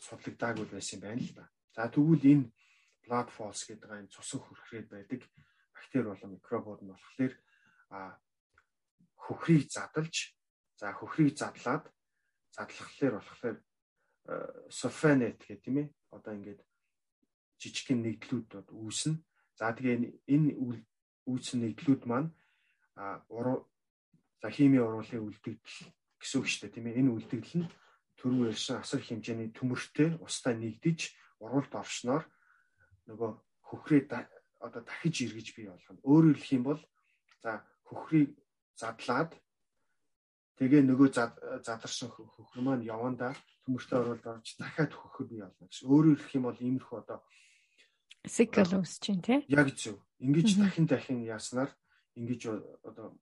судлагдаагүй 0.07 0.65
байсан 0.71 0.99
байна 0.99 1.21
л 1.21 1.33
да. 1.37 1.45
За 1.75 1.87
тэгвэл 1.87 2.25
энэ 2.33 2.45
blood 3.05 3.29
falls 3.35 3.61
гэдэг 3.67 3.89
энэ 3.91 4.13
цусан 4.13 4.39
хөрхрээд 4.41 4.87
байдаг 4.89 5.21
бактери 5.75 6.03
болон 6.07 6.31
микробууд 6.35 6.81
нь 6.81 6.91
болохоор 6.91 7.33
а 7.91 8.17
хөхрийг 9.19 9.69
задлж 9.69 10.33
за 10.79 10.95
хөхрийг 10.95 11.35
задлаад 11.37 11.85
задлахлаар 12.55 13.13
болохоор 13.19 13.57
сульфанет 14.69 15.43
гэх 15.43 15.61
тийм 15.61 15.77
ээ 15.83 15.87
одоо 16.15 16.33
ингээд 16.35 16.61
жижигхэн 17.61 18.01
нэгдлүүд 18.01 18.71
үүснэ. 18.73 19.19
За 19.59 19.69
тэгээ 19.75 20.25
энэ 20.33 20.51
үүсэн 21.29 21.59
нэгдлүүд 21.61 22.03
маань 22.09 22.29
уруу 23.29 23.69
за 24.41 24.49
химийн 24.49 24.85
уруулын 24.85 25.25
үлдэгдэл 25.27 25.89
гэсэн 26.17 26.37
үг 26.41 26.47
шүү 26.49 26.61
дээ 26.65 26.75
тийм 26.75 26.87
ээ. 26.89 26.99
Энэ 27.01 27.13
үлдэгдэл 27.13 27.57
нь 27.61 27.69
түрүү 28.17 28.49
ярьсан 28.53 28.81
асар 28.81 29.01
хэмжээний 29.01 29.49
төмөртэй 29.53 30.17
устай 30.21 30.57
нэгдэж 30.57 30.99
уралд 31.41 31.73
оршноор 31.73 32.23
нөгөө 33.09 33.31
хөхрээ 33.69 34.01
одоо 34.61 34.81
дахиж 34.85 35.25
эргэж 35.25 35.47
бий 35.57 35.65
болгоно. 35.69 36.01
Өөрөөр 36.05 36.37
хэлэх 36.37 36.57
юм 36.57 36.65
бол 36.69 36.81
за 37.41 37.65
хөхрийг 37.91 38.31
задлаад 38.79 39.35
тэгээ 40.57 40.81
нөгөө 40.87 41.07
задарсан 41.67 42.09
хөхөр 42.15 42.63
маань 42.63 42.87
явандаа 42.87 43.35
төмөртэй 43.67 43.99
оролд 43.99 44.25
орж 44.25 44.47
дахиад 44.55 44.95
хөхөр 44.95 45.27
бий 45.27 45.41
болно 45.43 45.67
гэсэн. 45.67 45.91
Өөрөөр 45.91 46.17
хэлэх 46.23 46.35
юм 46.39 46.45
бол 46.47 46.63
иймэрхүү 46.63 46.97
одоо 47.03 47.19
цикл 48.25 48.79
үүсэж 48.79 49.03
байна 49.11 49.25
тий. 49.27 49.39
Яг 49.51 49.67
зөв. 49.75 49.97
Ингиж 50.23 50.55
дахин 50.55 50.87
дахин 50.87 51.19
яаснаар 51.27 51.71
ингэж 52.15 52.41
одоо 52.87 53.17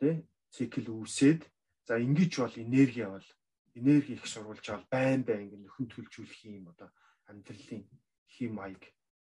тий 0.00 0.24
цикл 0.50 0.88
үүсээд 0.90 1.52
За 1.86 1.98
ингэж 1.98 2.38
бол 2.38 2.54
энерги 2.56 3.02
бол 3.02 3.26
энерги 3.74 4.12
их 4.14 4.26
сурвалж 4.26 4.68
авал 4.70 4.86
байн 4.90 5.24
байн 5.26 5.50
ингэ 5.50 5.58
нөхөн 5.66 5.90
төлжүүлэх 5.90 6.46
юм 6.46 6.70
одоо 6.70 6.88
амьдралын 7.26 7.82
хим 8.30 8.54
маяг 8.54 8.86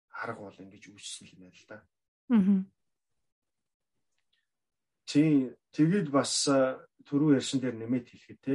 арга 0.08 0.48
бол 0.48 0.56
ингэж 0.56 0.88
үүссэн 0.88 1.28
юм 1.28 1.44
байна 1.44 1.52
л 1.60 1.66
да. 1.68 1.78
Аа. 2.32 2.64
Тий 5.08 5.48
тэгээд 5.72 6.12
бас 6.12 6.44
түрүү 7.08 7.40
ярьсан 7.40 7.60
дээр 7.64 7.76
нэмээд 7.80 8.06
хэлэхэд 8.12 8.40
те 8.44 8.54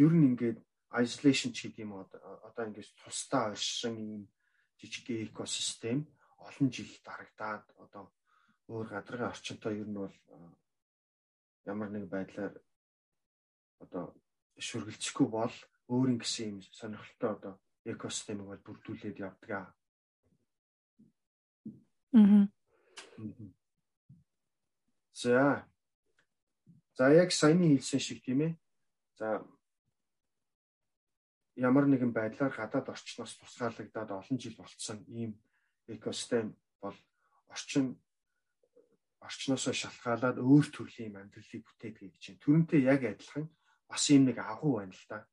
ер 0.00 0.12
нь 0.16 0.28
ингээд 0.32 0.58
isolation 0.96 1.52
ч 1.52 1.68
гэдэг 1.68 1.84
юм 1.84 1.92
одоо 2.00 2.64
ингэж 2.64 2.88
тусдаа 2.96 3.52
оршин 3.52 3.96
ийм 4.00 4.22
жижиг 4.80 5.06
экосистем 5.28 6.08
олон 6.40 6.68
жил 6.72 6.88
дарагдаад 7.04 7.64
одоо 7.84 8.04
өөр 8.72 8.86
гадрын 8.88 9.28
орчинтой 9.28 9.76
ер 9.82 9.88
нь 9.92 10.00
бол 10.00 10.16
ямар 11.68 11.90
нэг 11.92 12.08
байдлаар 12.08 12.54
одоо 13.84 14.04
шүргэлцэхгүй 14.56 15.28
бол 15.28 15.56
өөрийн 15.92 16.18
гэсэн 16.20 16.48
юм 16.48 16.58
сонирхолтой 16.78 17.30
одоо 17.36 17.54
экосистемийг 17.84 18.48
бол 18.48 18.64
бүрдүүлээд 18.64 19.18
явдаг 19.20 19.50
аа. 19.50 19.68
Аа. 22.16 22.48
За. 25.12 25.69
За 27.00 27.08
яг 27.08 27.32
саяны 27.32 27.80
хэлсэн 27.80 27.96
шиг 27.96 28.20
тийм 28.20 28.44
ээ. 28.44 28.52
За 29.16 29.40
ямар 31.56 31.88
нэгэн 31.88 32.12
байдлаар 32.12 32.52
гадаад 32.52 32.92
орчноос 32.92 33.40
тусгаарлагдаад 33.40 34.12
олон 34.20 34.36
жил 34.36 34.52
болцсон 34.60 35.00
ийм 35.08 35.40
экосистем 35.88 36.52
бол 36.76 36.92
орчин 37.48 37.96
орчноосоо 39.24 39.72
шалтгаалаад 39.72 40.44
өөр 40.44 40.66
төрлийн 40.68 41.16
амьдралыг 41.16 41.64
бүтээдэг 41.64 42.04
гэж 42.20 42.24
байна. 42.36 42.44
Төрөнтэй 42.44 42.80
яг 42.84 43.00
адилхан 43.08 43.48
бас 43.88 44.04
юм 44.12 44.28
нэг 44.28 44.36
агуу 44.36 44.84
байна 44.84 44.92
л 44.92 45.06
да. 45.08 45.24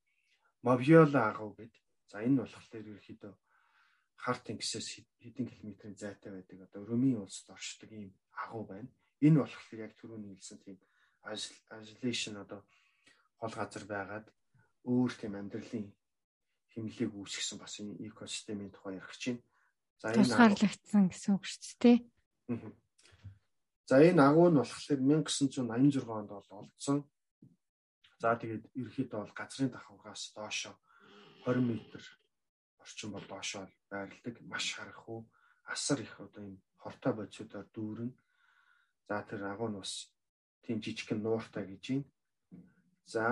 Мовиола 0.63 1.35
агуу 1.35 1.51
гэдэг. 1.51 1.83
За 2.07 2.23
энэ 2.23 2.47
болохоор 2.47 2.95
ерөөхдөө 2.95 3.33
хар 4.23 4.37
тэнгисээс 4.39 5.03
хэдэн 5.19 5.51
километрийн 5.51 5.99
зайтай 5.99 6.31
байдаг 6.31 6.63
одоо 6.63 6.87
Румын 6.87 7.27
улсад 7.27 7.59
оршдог 7.59 7.91
ийм 7.91 8.15
агуу 8.31 8.63
байна. 8.63 8.87
Энэ 9.19 9.43
болохоор 9.43 9.83
яг 9.83 9.99
түрүүний 9.99 10.31
хэлсэн 10.31 10.63
тийм 10.63 10.79
isolation 11.33 12.35
одоо 12.43 12.63
хол 13.39 13.53
газар 13.53 13.85
байгаад 13.85 14.27
өөр 14.87 15.11
тийм 15.19 15.33
амьдралын 15.35 15.87
хэмнэлийг 16.71 17.11
үүсгэсэн 17.13 17.57
бас 17.59 17.73
энэ 17.81 17.99
экосистемийн 18.07 18.71
тухай 18.71 18.95
ярих 19.01 19.17
чинь. 19.17 19.41
За 19.99 20.13
энэ 20.13 20.23
тусгаарлагдсан 20.23 21.03
гэсэн 21.09 21.31
үг 21.35 21.43
шүү 21.45 21.77
дээ. 21.81 21.97
За 23.89 23.95
энэ 23.97 24.21
агуу 24.21 24.49
нь 24.53 24.59
болохоор 24.61 24.99
1986 25.01 26.05
онд 26.05 26.29
бол 26.31 26.49
олдсон. 26.61 26.97
За 28.21 28.37
тэгээд 28.37 28.65
ерөөхдөө 28.77 29.19
бол 29.21 29.35
газрын 29.37 29.73
давхангаас 29.73 30.33
доошо 30.37 30.71
20 31.45 31.65
м 31.65 31.81
орчим 32.81 33.11
бол 33.11 33.25
доошо 33.27 33.67
байрладаг. 33.89 34.35
Маш 34.45 34.75
харахгүй 34.77 35.19
асар 35.65 35.99
их 36.01 36.13
одоо 36.19 36.43
энэ 36.45 36.61
хортой 36.77 37.13
бодисуудаар 37.13 37.67
дүүрэн. 37.73 38.11
За 39.07 39.23
тэр 39.27 39.43
агуу 39.49 39.69
нь 39.69 39.79
бас 39.79 40.13
тийм 40.67 40.83
жижигхэн 40.83 41.23
нууртай 41.23 41.63
гэж 41.63 41.83
байна. 41.87 42.05
За 43.07 43.23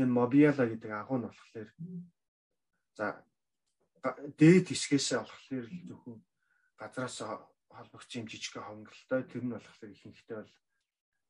энэ 0.00 0.16
мобиала 0.16 0.64
гэдэг 0.64 0.90
агуу 0.96 1.20
нь 1.20 1.28
болохоор 1.28 1.68
за 2.96 3.06
дээд 4.40 4.72
хэсгээс 4.72 5.20
болохоор 5.20 5.66
зөвхөн 5.88 6.18
газраас 6.80 7.20
холбогдсон 7.68 8.24
юм 8.24 8.28
жижиг 8.32 8.56
хонголтой 8.56 9.22
тэр 9.28 9.44
нь 9.44 9.52
болохоор 9.52 9.92
ихэнхдээ 9.92 10.36
бол 10.40 10.54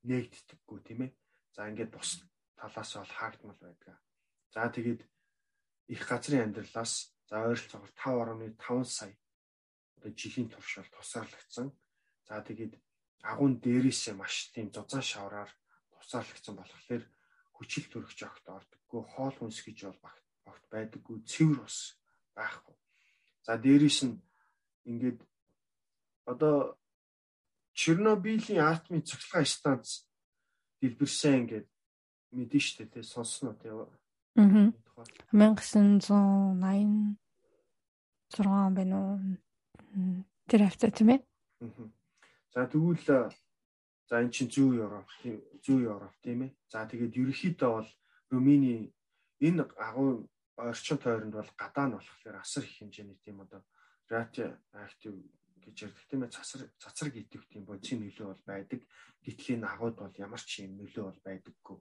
нээгддэггүй 0.06 0.78
тийм 0.86 1.00
ээ. 1.10 1.12
За 1.54 1.66
ингээд 1.66 1.90
бус 1.90 2.22
талаас 2.54 2.90
бол 2.94 3.12
хаагдмал 3.18 3.58
байдаг. 3.58 3.98
За 4.54 4.70
тэгээд 4.70 5.02
их 5.90 6.02
газрын 6.06 6.54
амьдралаас 6.54 7.10
за 7.26 7.34
ойролцоогоор 7.50 7.90
5.5 7.98 8.84
сая 8.86 9.14
одоо 9.96 10.10
жилийн 10.14 10.48
туршид 10.48 10.86
тусаарлагдсан. 10.94 11.74
За 12.28 12.42
тэгээд 12.42 12.74
агуун 13.22 13.54
дээрээсээ 13.64 14.14
маш 14.16 14.50
тийм 14.52 14.68
зузаан 14.74 15.04
шавраар 15.04 15.50
тусаарлагдсан 16.06 16.54
болохоор 16.56 17.04
хүчил 17.56 17.86
төрөгч 17.90 18.20
огт 18.28 18.46
ордоггүй, 18.56 19.02
хоол 19.12 19.34
хүнс 19.36 19.58
гэж 19.64 19.78
бол 19.88 20.20
багт 20.46 20.64
байдаггүй, 20.70 21.16
цэвэр 21.30 21.60
ус 21.66 21.78
байхгүй. 22.36 22.76
За 23.46 23.52
дээрээс 23.58 24.00
нь 24.06 24.20
ингээд 24.90 25.18
одоо 26.32 26.78
Чернобылийн 27.76 28.64
атомын 28.64 29.06
цоглогын 29.08 29.48
станц 29.56 29.88
дэлбэрсэн 30.80 31.34
ингээд 31.40 31.68
мэдэн 32.36 32.62
штэ 32.66 32.84
тий 32.92 33.04
сонсноо 33.04 33.54
тий. 33.60 33.72
Аа. 33.72 33.90
1986 35.32 37.16
байна 38.76 38.96
уу? 39.00 39.16
Тэр 40.48 40.60
хавцаа 40.64 40.90
тийм 40.92 41.08
ээ. 41.14 41.20
Аа. 41.64 41.88
За 42.56 42.64
тэгвэл 42.64 43.04
за 43.04 44.16
эн 44.16 44.32
чинь 44.32 44.48
зүү 44.48 44.80
Европ 44.80 45.12
зүү 45.60 45.92
Европ 45.92 46.16
тийм 46.24 46.48
ээ. 46.48 46.56
За 46.72 46.88
тэгээд 46.88 47.12
ерөнхийдөө 47.20 47.68
бол 47.68 47.90
Румыни 48.32 48.88
энэ 49.44 49.68
агуу 49.76 50.24
орчин 50.56 50.96
тойронд 50.96 51.36
бол 51.36 51.50
гадаа 51.60 51.84
нь 51.84 51.96
болохоор 52.00 52.40
асар 52.40 52.64
их 52.64 52.80
хэмжээний 52.80 53.20
тийм 53.20 53.44
одоо 53.44 53.60
актив 54.08 54.56
гэж 55.60 55.76
ярьдаг 55.84 56.04
тийм 56.08 56.24
ээ 56.24 56.32
цацар 56.32 56.64
цацраг 56.80 57.14
идэвх 57.20 57.44
тийм 57.52 57.68
бодисын 57.68 58.00
нөлөө 58.00 58.26
бол 58.32 58.44
байдаг. 58.48 58.80
Гэтэл 59.20 59.60
энэ 59.60 59.68
агууд 59.76 59.96
бол 60.00 60.16
ямар 60.16 60.40
ч 60.40 60.64
юм 60.64 60.80
нөлөө 60.80 61.04
бол 61.12 61.20
байдаггүй. 61.28 61.78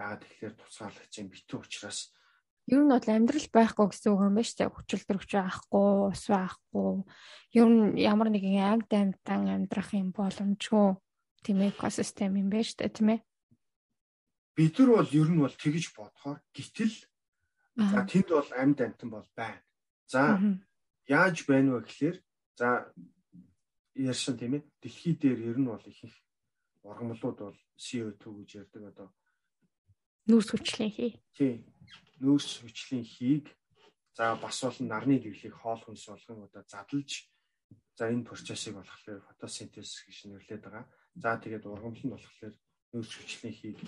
Яагаад 0.00 0.24
тэгэхээр 0.24 0.54
туцгаалгач 0.56 1.12
юм 1.20 1.28
битүү 1.28 1.60
учраас 1.60 2.16
ер 2.68 2.80
нь 2.84 2.92
бол 2.92 3.08
амьдрал 3.08 3.48
байхгүй 3.48 3.86
гэсэн 3.88 4.12
үг 4.12 4.22
юм 4.28 4.38
шүү 4.38 4.56
дээ. 4.60 4.70
Хүчил 4.70 5.04
төрөгч 5.08 5.30
байхгүй, 5.34 5.88
ус 6.12 6.24
байхгүй. 6.28 6.90
Ер 7.56 7.68
нь 7.68 7.84
ямар 7.96 8.28
нэгэн 8.28 8.56
яг 8.60 8.80
дамтан 8.92 9.48
амьдрах 9.48 9.90
юм 9.96 10.12
боломжгүй 10.12 10.88
тийм 11.42 11.58
экосистем 11.64 12.36
юм 12.36 12.52
шүү 12.52 12.76
дээ, 12.84 12.92
тийм 12.92 13.08
ээ. 13.16 13.20
Бид 14.56 14.74
нар 14.78 14.90
бол 15.00 15.10
ер 15.16 15.28
нь 15.32 15.40
бол 15.40 15.54
тэгж 15.56 15.84
бодохоор 15.96 16.38
гítэл 16.52 16.96
за 17.78 17.98
тэнд 18.04 18.28
бол 18.28 18.50
амьд 18.52 18.78
амтан 18.84 19.08
бол 19.10 19.28
байна. 19.32 19.62
За 20.06 20.36
яаж 21.08 21.46
байна 21.48 21.78
вэ 21.78 21.88
гэхээр 21.88 22.16
За 22.58 22.92
ярьсан 23.94 24.36
тийм 24.36 24.58
ээ. 24.58 24.66
Дэлхий 24.82 25.14
дээр 25.14 25.38
ер 25.54 25.58
нь 25.62 25.70
бол 25.70 25.84
их 25.86 26.02
их 26.02 26.14
ургамлууд 26.82 27.38
бол 27.38 27.58
CO2 27.78 28.22
гэж 28.42 28.50
ярьдаг 28.66 28.82
одоо 28.90 29.08
нүүрс 30.28 30.52
хүчлийн 30.52 30.92
хий. 30.92 31.12
Тийм. 31.32 31.64
Нүүрс 32.20 32.60
хүчлийн 32.60 33.04
хийг 33.04 33.48
за 34.12 34.36
бас 34.36 34.60
бол 34.60 34.78
нарны 34.84 35.16
гэрлийг 35.24 35.56
хоол 35.56 35.80
хүнс 35.80 36.04
болгон 36.04 36.44
одоо 36.44 36.62
задлж 36.68 37.32
за 37.96 38.12
энэ 38.12 38.28
процессыг 38.28 38.76
болохоор 38.76 39.24
фотосинтез 39.24 40.04
гэж 40.04 40.18
нэрлэдэг 40.28 40.60
байгаа. 40.68 40.84
За 41.16 41.40
тэгээд 41.40 41.64
ургамал 41.64 42.04
нь 42.04 42.12
болохоор 42.12 42.54
нүүрс 42.92 43.12
хүчлийн 43.16 43.56
хийг 43.56 43.78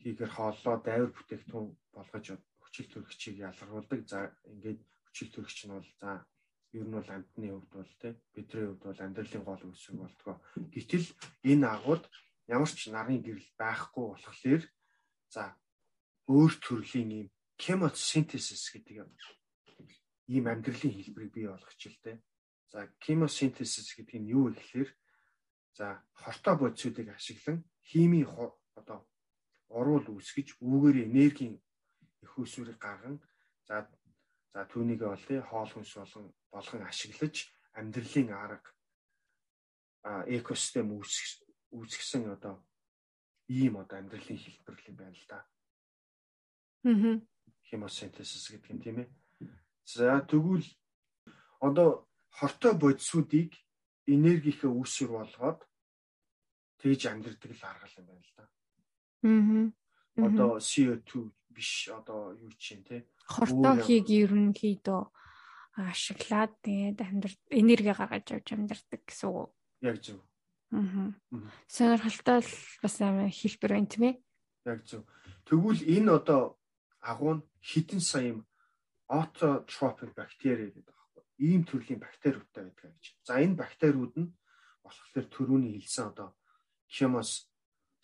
хийгээр 0.00 0.32
хооллоо 0.32 0.76
дайвар 0.80 1.12
бүтээгдэхүүн 1.12 1.68
болгож 1.92 2.26
хүчил 2.62 2.88
төрөгчийг 2.88 3.36
ялгаруулдаг. 3.44 4.00
За 4.08 4.32
ингээд 4.48 4.80
хүчил 5.04 5.30
төрөгч 5.36 5.58
нь 5.68 5.74
бол 5.76 5.90
за 6.00 6.24
ер 6.72 6.86
нь 6.88 6.96
бол 6.96 7.10
амьтны 7.12 7.46
хувьд 7.52 7.72
бол 7.76 7.92
тий 8.00 8.12
бидний 8.32 8.64
хувьд 8.72 8.82
бол 8.88 9.04
амьдралын 9.04 9.44
гол 9.44 9.62
үсэг 9.68 9.94
болтгоо. 10.00 10.36
Гэтэл 10.72 11.06
энэ 11.44 11.66
агууд 11.66 12.04
ямар 12.48 12.70
ч 12.70 12.88
нарны 12.88 13.20
гэрэл 13.20 13.50
байхгүй 13.60 14.04
болохоор 14.08 14.62
за 15.34 15.56
өөр 16.28 16.52
төрлийн 16.64 17.10
ийм 17.18 17.28
chemosynthesis 17.62 18.64
гэдэг 18.72 18.96
ийм 20.34 20.44
амьдралын 20.52 20.94
хэлбэрийг 20.94 21.32
бий 21.32 21.46
болгоч 21.48 21.80
л 21.88 21.98
дээ. 22.04 22.18
За 22.72 22.78
chemosynthesis 23.02 23.88
гэдэг 23.96 24.18
нь 24.20 24.30
юу 24.32 24.52
гэхээр 24.52 24.90
за 25.78 26.02
хортой 26.12 26.54
бодисуудыг 26.58 27.08
ашиглан 27.16 27.64
химийн 27.88 28.28
одоо 28.78 29.08
уруул 29.68 30.06
үүсгэж 30.08 30.48
үүгээр 30.60 31.08
энергийн 31.08 31.54
их 32.24 32.32
усүрийг 32.38 32.78
гарган 32.80 33.16
за 33.68 33.88
За 34.58 34.64
түүнийг 34.66 35.04
бол 35.04 35.24
тий 35.28 35.38
хоол 35.38 35.70
хүнс 35.70 35.92
болон 35.94 36.24
болгон 36.50 36.82
ашиглаж 36.88 37.46
амьдралын 37.78 38.30
арга 38.34 38.72
экосистем 40.26 40.88
үүсгэх 40.98 41.46
үүсгэсэн 41.76 42.32
одоо 42.32 42.58
ийм 43.48 43.80
одоо 43.80 43.98
амьдралын 43.98 44.38
хэлбэр 44.38 44.76
юм 44.88 44.96
байна 44.96 45.16
л 45.16 45.26
да. 45.28 45.40
Аа. 46.84 47.20
Хемосинтезис 47.68 48.48
гэдэг 48.52 48.70
юм 48.70 48.80
тийм 48.80 48.96
ээ. 49.02 49.08
За 49.84 50.20
тэгвэл 50.20 50.68
одоо 51.60 52.08
хортой 52.30 52.74
бодисуудыг 52.76 53.56
энергийнхээ 54.06 54.70
үүсвэр 54.70 55.10
болгоод 55.16 55.60
тэгж 56.80 57.02
амьдрдаг 57.08 57.52
л 57.56 57.64
арга 57.64 57.88
юм 57.96 58.06
байна 58.06 58.24
л 58.24 58.32
да. 58.36 58.44
Аа. 59.24 59.66
Одоо 60.28 60.50
CO2 60.58 61.32
биш 61.48 61.88
одоо 61.88 62.36
юу 62.36 62.52
чинь 62.54 62.84
те 62.84 63.08
хортохийг 63.26 64.06
ерөнхийдөө 64.08 65.02
ашиглаад 65.78 66.52
тэгээд 66.62 66.98
амьдрал 67.02 67.38
энерги 67.50 67.92
гаргаж 67.94 68.26
авч 68.34 68.48
амьдрдаг 68.54 69.02
гэсэн 69.06 69.30
үг. 69.30 69.50
Яг 69.82 69.96
зөв. 70.02 70.18
Аа. 70.72 71.12
Сонирхолтой 71.66 72.44
бас 72.82 72.94
амар 73.00 73.32
хэлбэр 73.32 73.72
байна 73.72 73.88
тийм 73.88 74.04
ээ. 74.08 74.14
Яг 74.68 74.84
зөв. 74.84 75.02
Тэгвэл 75.48 75.80
энэ 75.80 76.10
одоо 76.12 76.60
агуу 77.00 77.40
нь 77.40 77.46
хідэн 77.64 78.00
сая 78.04 78.36
autotrophic 79.08 80.12
бактери 80.12 80.68
гэдэг 80.68 80.92
байна. 80.92 81.24
Ийм 81.40 81.62
төрлийн 81.64 82.00
бактериудтай 82.00 82.68
байдаг 82.68 82.92
гэж. 82.92 83.04
За 83.24 83.40
энэ 83.40 83.56
бактериуд 83.56 84.14
нь 84.20 84.32
болохоор 84.84 85.26
төрөүний 85.32 85.80
хэлсэн 85.80 86.12
одоо 86.12 86.36
chemos 86.88 87.48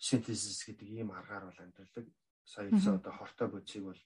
synthesis 0.01 0.65
гэдэг 0.65 0.89
ийм 0.89 1.09
аргаар 1.13 1.45
бол 1.49 1.61
амьдралдаг. 1.61 2.05
Сая 2.45 2.69
хэлсэн 2.69 2.97
одоо 2.97 3.13
хортой 3.13 3.47
бодисыг 3.49 3.83
бол 3.85 4.01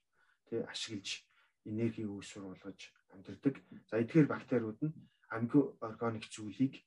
тий 0.47 0.59
ашиглаж 0.63 1.23
энерги 1.63 2.03
үүсвэр 2.03 2.43
болгож 2.43 2.81
амьдрдаг. 3.15 3.55
За 3.87 3.99
эдгээр 4.03 4.27
бактериуд 4.27 4.79
нь 4.83 4.95
амги 5.29 5.59
органик 5.79 6.25
зүйлийг 6.27 6.83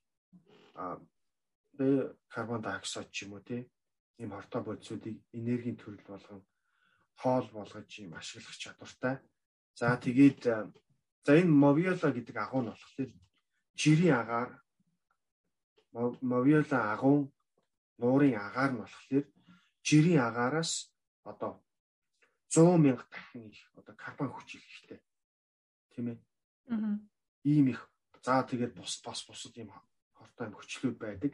карбон 2.35 2.61
диоксид 2.63 3.09
ч 3.15 3.25
юм 3.25 3.33
уу 3.37 3.43
тий 3.49 3.63
ийм 4.21 4.31
хортой 4.33 4.63
бодисуудыг 4.65 5.17
энергийн 5.39 5.77
төрөл 5.81 6.05
болгон 6.09 6.41
хоол 7.21 7.47
болгож 7.57 7.91
ийм 7.99 8.13
ашиглах 8.21 8.57
чадвартай 8.63 9.17
За 9.75 9.97
тэгээд 9.97 10.47
э, 10.47 10.69
за 11.25 11.33
энэ 11.41 11.49
Moviola 11.49 12.09
гэдэг 12.13 12.37
агуу 12.37 12.61
нь 12.63 12.69
болохоор 12.69 13.11
жирийн 13.81 14.17
агаар 14.21 14.51
Moviola 16.21 16.79
агуу 16.93 17.33
нуурын 17.97 18.37
агаар 18.37 18.73
нь 18.77 18.81
болохоор 18.85 19.25
жирийн 19.81 20.21
агаараас 20.29 20.93
одоо 21.25 21.65
100 22.53 22.77
мянга 22.85 23.05
дахин 23.09 23.49
их 23.49 23.65
одоо 23.73 23.95
карбон 23.97 24.29
хүч 24.29 24.61
ихтэй. 24.61 25.01
Тийм 25.97 26.07
ээ. 26.13 26.19
Аа. 26.69 27.01
Ийм 27.49 27.73
их 27.73 27.81
за 28.21 28.45
тэгээд 28.45 28.77
бус 28.77 29.01
бас 29.01 29.25
бусад 29.25 29.57
ийм 29.57 29.73
хортой 30.13 30.53
хүчлүүд 30.53 30.97
байдаг. 31.01 31.33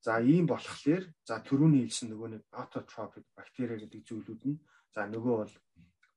За 0.00 0.20
ийм 0.22 0.46
болохоор 0.46 1.04
за 1.26 1.34
төрөүний 1.42 1.82
хэлсэн 1.86 2.08
нөгөө 2.14 2.28
нэг 2.30 2.42
autotrophic 2.54 3.26
бактери 3.34 3.76
гэдэг 3.82 4.02
зүйлүүд 4.06 4.42
нь 4.46 4.62
за 4.94 5.10
нөгөө 5.10 5.34
бол 5.42 5.54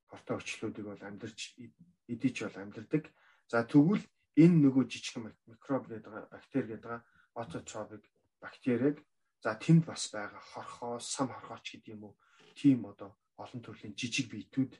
хортой 0.09 0.37
өчлүүдийг 0.37 0.85
бол 0.85 1.01
амьдарч 1.01 1.39
эдийч 2.13 2.37
бол 2.45 2.57
амьдардаг. 2.61 3.03
За 3.49 3.65
тэгвэл 3.65 4.05
энэ 4.37 4.57
нөгөө 4.69 4.83
жижигхэн 4.85 5.33
микроб 5.49 5.89
гэдэг 5.89 6.13
бактери 6.29 6.67
гэдэг 6.77 7.01
autotrophic 7.35 8.03
бактерийг 8.41 8.97
за 9.43 9.55
тэнд 9.55 9.85
бас 9.85 10.09
байгаа 10.13 10.41
хорхоо, 10.53 10.99
сам 10.99 11.27
хорхооч 11.33 11.65
гэдэг 11.71 11.93
юм 11.95 12.03
уу 12.03 12.15
тийм 12.53 12.85
одоо 12.85 13.17
олон 13.37 13.61
төрлийн 13.65 13.97
жижиг 13.97 14.29
биетүүд 14.29 14.73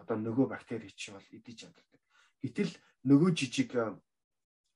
одоо 0.00 0.16
нөгөө 0.16 0.46
бактери 0.48 0.88
чинь 0.96 1.14
бол 1.16 1.28
эдийч 1.36 1.68
амьдардаг. 1.68 2.00
Гэтэл 2.40 2.72
нөгөө 3.04 3.30
жижиг 3.36 3.70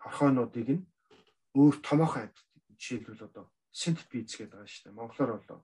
хорхоонуудыг 0.02 0.68
нь 0.68 0.86
өөр 1.56 1.74
томоохон 1.80 2.28
амьдардаг. 2.28 2.60
Жишээлбэл 2.76 3.26
одоо 3.28 3.44
синтепиз 3.74 4.38
гэдэг 4.38 4.54
байгаа 4.54 4.70
шүү 4.70 4.84
дээ. 4.86 4.98
Монголоор 4.98 5.30
бол 5.42 5.62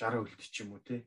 60 0.00 0.24
үлд 0.24 0.40
ч 0.40 0.56
юм 0.64 0.72
уу 0.72 0.80
тий. 0.80 1.00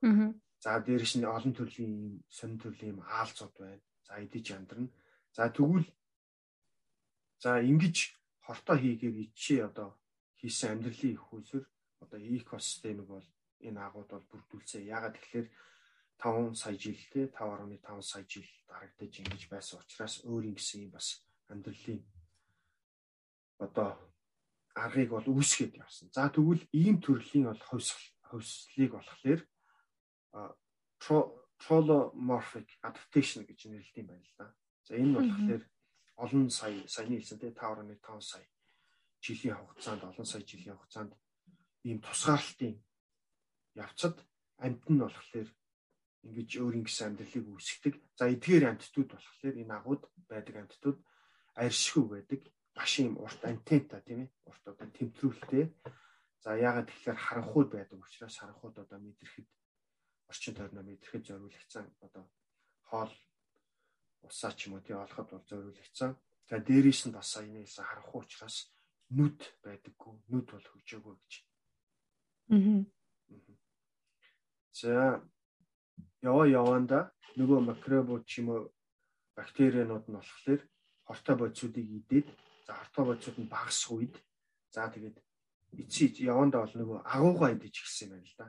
Аа. 0.00 0.32
За 0.64 0.80
дээрэс 0.80 1.14
нь 1.20 1.28
олон 1.28 1.52
төрлийн 1.52 2.24
сонин 2.32 2.58
төрлийн 2.58 2.98
аалцууд 3.04 3.52
байна. 3.60 3.84
За 4.08 4.16
эдэж 4.24 4.44
яндарна. 4.56 4.88
За 5.36 5.52
тэгвэл 5.52 5.88
за 7.42 7.60
ингэж 7.60 7.96
хортой 8.48 8.78
хийгээд 8.80 9.16
ичээ 9.28 9.68
одоо 9.68 9.92
хийсэн 10.40 10.80
амьдралын 10.80 11.14
их 11.16 11.24
усэр 11.32 11.64
одоо 12.00 12.18
экосистемийг 12.18 13.08
бол 13.12 13.26
энэ 13.60 13.80
агууд 13.84 14.08
бол 14.08 14.24
бүрдүүлсэн. 14.32 14.88
Ягаад 14.88 15.20
тэгэхээр 15.20 15.48
5 16.16 16.56
сая 16.56 16.76
жил 16.80 16.96
те 17.12 17.28
5.5 17.28 18.02
сая 18.02 18.24
жил 18.24 18.48
дарагдаж 18.68 19.12
ингэж 19.20 19.42
байсан 19.52 19.80
учраас 19.80 20.24
өөр 20.24 20.48
юм 20.48 20.56
гэсэн 20.56 20.88
юм 20.88 20.90
бас 20.96 21.20
амьдралын 21.52 22.00
одоо 23.58 24.13
аргыг 24.74 25.10
бол 25.10 25.26
үүсгээд 25.26 25.78
явсан. 25.78 26.10
За 26.10 26.28
тэгвэл 26.28 26.66
ийм 26.74 26.98
төрлийн 26.98 27.46
бол 27.50 27.62
ховсл 27.62 28.02
ховслыг 28.26 28.90
болохоор 28.98 29.40
trollomorphic 31.62 32.68
adaptation 32.82 33.46
гэж 33.46 33.70
нэрлэдэг 33.70 34.02
юм 34.02 34.08
байна 34.10 34.26
л 34.26 34.34
да. 34.38 34.46
За 34.82 34.92
энэ 34.98 35.14
болохоор 35.14 35.62
олон 36.16 36.50
сая 36.50 36.82
саяны 36.86 37.18
хэлсэн 37.18 37.38
тий 37.38 37.52
5.5 37.54 38.20
сая 38.20 38.46
жилийн 39.22 39.56
хугацаанд 39.56 40.02
олон 40.10 40.26
сая 40.26 40.42
жилийн 40.42 40.76
хугацаанд 40.76 41.12
ийм 41.86 41.98
тусгаарлалтын 42.02 42.74
явцад 43.74 44.16
амьд 44.58 44.84
нь 44.90 45.02
болохоор 45.02 45.48
ингэж 46.24 46.50
өөрийн 46.62 46.84
гэсэн 46.86 47.06
амьдралыг 47.14 47.46
үүсгдэг. 47.52 47.94
За 48.18 48.24
эдгээр 48.32 48.64
амьтдууд 48.70 49.10
болохоор 49.12 49.54
энэ 49.62 49.74
агууд 49.76 50.02
байдаг 50.30 50.54
амьтдууд 50.56 50.98
арьсгүй 51.54 52.04
байдаг. 52.08 52.42
Маш 52.74 52.98
юм 52.98 53.18
урт 53.22 53.40
антента 53.44 54.00
тийм 54.02 54.26
ээ. 54.26 54.30
Урт 54.50 54.64
одоо 54.68 54.88
тэмтрүүлтэй. 54.90 55.64
За 56.42 56.58
яагаад 56.58 56.90
тэгэхээр 56.90 57.18
харанхуйд 57.18 57.68
байдаг 57.72 57.98
учраас 58.02 58.36
харанхуйд 58.38 58.76
одоо 58.82 58.98
мэдрэхэд 58.98 59.48
орчин 60.28 60.54
тойрноо 60.54 60.84
мэдрэхэд 60.84 61.24
зориулагдсан 61.28 61.86
одоо 62.04 62.24
хоол 62.90 63.12
усаа 64.26 64.52
ч 64.52 64.66
юм 64.66 64.74
уу 64.74 64.84
тий 64.84 64.96
олоход 64.96 65.28
бол 65.30 65.44
зориулагдсан. 65.48 66.18
За 66.50 66.58
дээрээс 66.58 67.06
нь 67.06 67.16
бас 67.16 67.28
саяны 67.32 67.64
хэлсэн 67.64 67.84
харахгүй 67.86 68.20
учраас 68.20 68.56
нүд 69.16 69.38
байдаггүй. 69.64 70.12
Нүд 70.32 70.46
бол 70.52 70.66
хөгжөөгөө 70.68 71.14
гэж. 71.20 71.32
Аа. 72.52 72.84
За 74.74 74.92
яваа 76.20 76.46
яванда 76.50 76.98
нөгөө 77.38 77.60
микробууд 77.68 78.24
ч 78.26 78.42
юм 78.42 78.48
уу 78.52 78.62
бактерианууд 79.36 80.04
нь 80.08 80.16
болохоор 80.18 80.60
хортой 81.08 81.36
бодисуудыг 81.38 81.86
идээд 81.98 82.28
за 82.66 82.72
хортой 82.74 83.04
бодисууд 83.06 83.38
нь 83.40 83.52
багасх 83.54 83.90
үед 83.92 84.14
за 84.74 84.88
тэгээд 84.90 85.16
эцсий 85.80 86.08
яванда 86.32 86.62
бол 86.62 86.74
нөгөө 86.80 86.98
агуугаа 87.14 87.50
идэж 87.56 87.74
эхэлсэн 87.80 88.08
юм 88.08 88.12
байна 88.14 88.28
л 88.28 88.36
да 88.38 88.46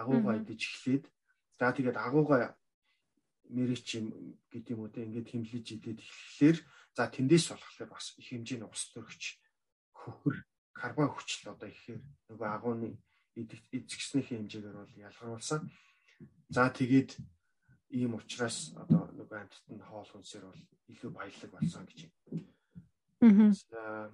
агуугаа 0.00 0.34
идэж 0.40 0.60
эхлээд 0.68 1.04
за 1.58 1.66
тэгээд 1.72 1.96
агуугаа 1.96 2.56
мэрич 3.48 3.86
юм 3.98 4.06
гэдэг 4.52 4.74
юм 4.74 4.80
уу 4.82 4.92
те 4.92 5.06
ингээд 5.06 5.30
химлэж 5.30 5.66
идээд 5.72 5.98
эхлэхээр 6.02 6.58
за 6.96 7.02
тэндээс 7.08 7.44
болохоор 7.50 7.90
бас 7.90 8.06
их 8.18 8.26
хэмжээний 8.28 8.68
ус 8.68 8.82
төрөгч 8.92 9.24
хөхөр 9.94 10.36
карбон 10.76 11.08
хүчил 11.12 11.54
одоо 11.54 11.68
ихээр 11.70 12.00
нөгөө 12.28 12.48
агууны 12.56 12.88
эзэгснийхээ 13.36 14.38
хэмжээгээр 14.40 14.76
бол 14.76 14.94
ялгаруулсан. 15.08 15.60
За 16.48 16.68
тэгээд 16.72 17.10
ийм 17.92 18.16
учраас 18.16 18.72
одоо 18.76 19.08
нөгөө 19.12 19.38
амьтад 19.40 19.66
нь 19.70 19.86
хоол 19.86 20.08
хүнсээр 20.10 20.44
бол 20.48 20.62
илүү 20.92 21.10
баялаг 21.12 21.50
болсон 21.52 21.84
гэж 21.86 21.98
юм. 22.08 22.12
За 23.20 24.12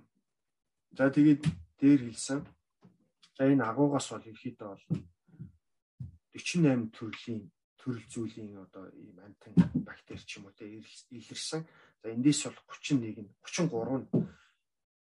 за 0.96 1.10
тэгээд 1.10 1.42
дээр 1.78 2.00
хэлсэн. 2.06 2.46
За 3.36 3.42
энэ 3.50 3.64
агуугаас 3.66 4.12
бол 4.12 4.30
ерхийдөө 4.30 4.68
бол 4.68 4.84
48 6.32 6.94
төрлийн 6.94 7.50
төрөл 7.82 8.06
зүйлийн 8.06 8.62
одоо 8.62 8.86
ийм 8.94 9.18
амтан 9.18 9.54
бактери 9.82 10.22
ч 10.22 10.38
юм 10.38 10.46
уу 10.46 10.54
те 10.54 10.70
илэрсэн. 10.70 11.66
За 12.02 12.06
эндээс 12.14 12.46
бол 12.46 12.58
31 12.70 13.26
нь 13.26 13.30
33 13.42 13.98
нь 13.98 14.06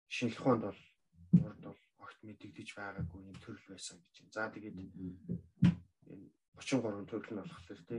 шинжлэх 0.06 0.46
ухаанд 0.46 0.62
бол 0.62 0.80
урд 1.42 1.61
бол 1.66 1.80
огт 1.98 2.18
мэдэгдэж 2.22 2.68
байгаагүй 2.78 3.20
юм 3.26 3.38
төрөл 3.42 3.66
байсан 3.74 3.98
гэж 3.98 4.14
байна. 4.22 4.34
За 4.37 4.52
тэгээд 4.54 4.76
энэ 4.78 4.87
33 6.54 7.11
төрөл 7.11 7.32
нь 7.34 7.40
болохоор 7.42 7.80
те 7.90 7.96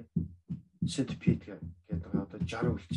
centipede 0.87 1.59
гэдэг 1.87 2.15
одоо 2.15 2.39
60 2.39 2.71
үлд 2.71 2.91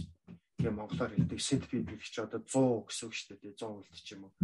тийм 0.63 0.79
монголоор 0.79 1.11
хэлдэг 1.11 1.41
centipede 1.43 1.91
гэх 1.99 2.07
чинь 2.07 2.23
одоо 2.23 2.39
100 2.39 2.87
гэсэн 2.87 3.07
үг 3.11 3.15
шүү 3.19 3.37
дээ 3.43 3.59
100 3.59 3.83
үлд 3.83 3.99
ч 3.99 4.09
юм 4.15 4.31
уу. 4.31 4.35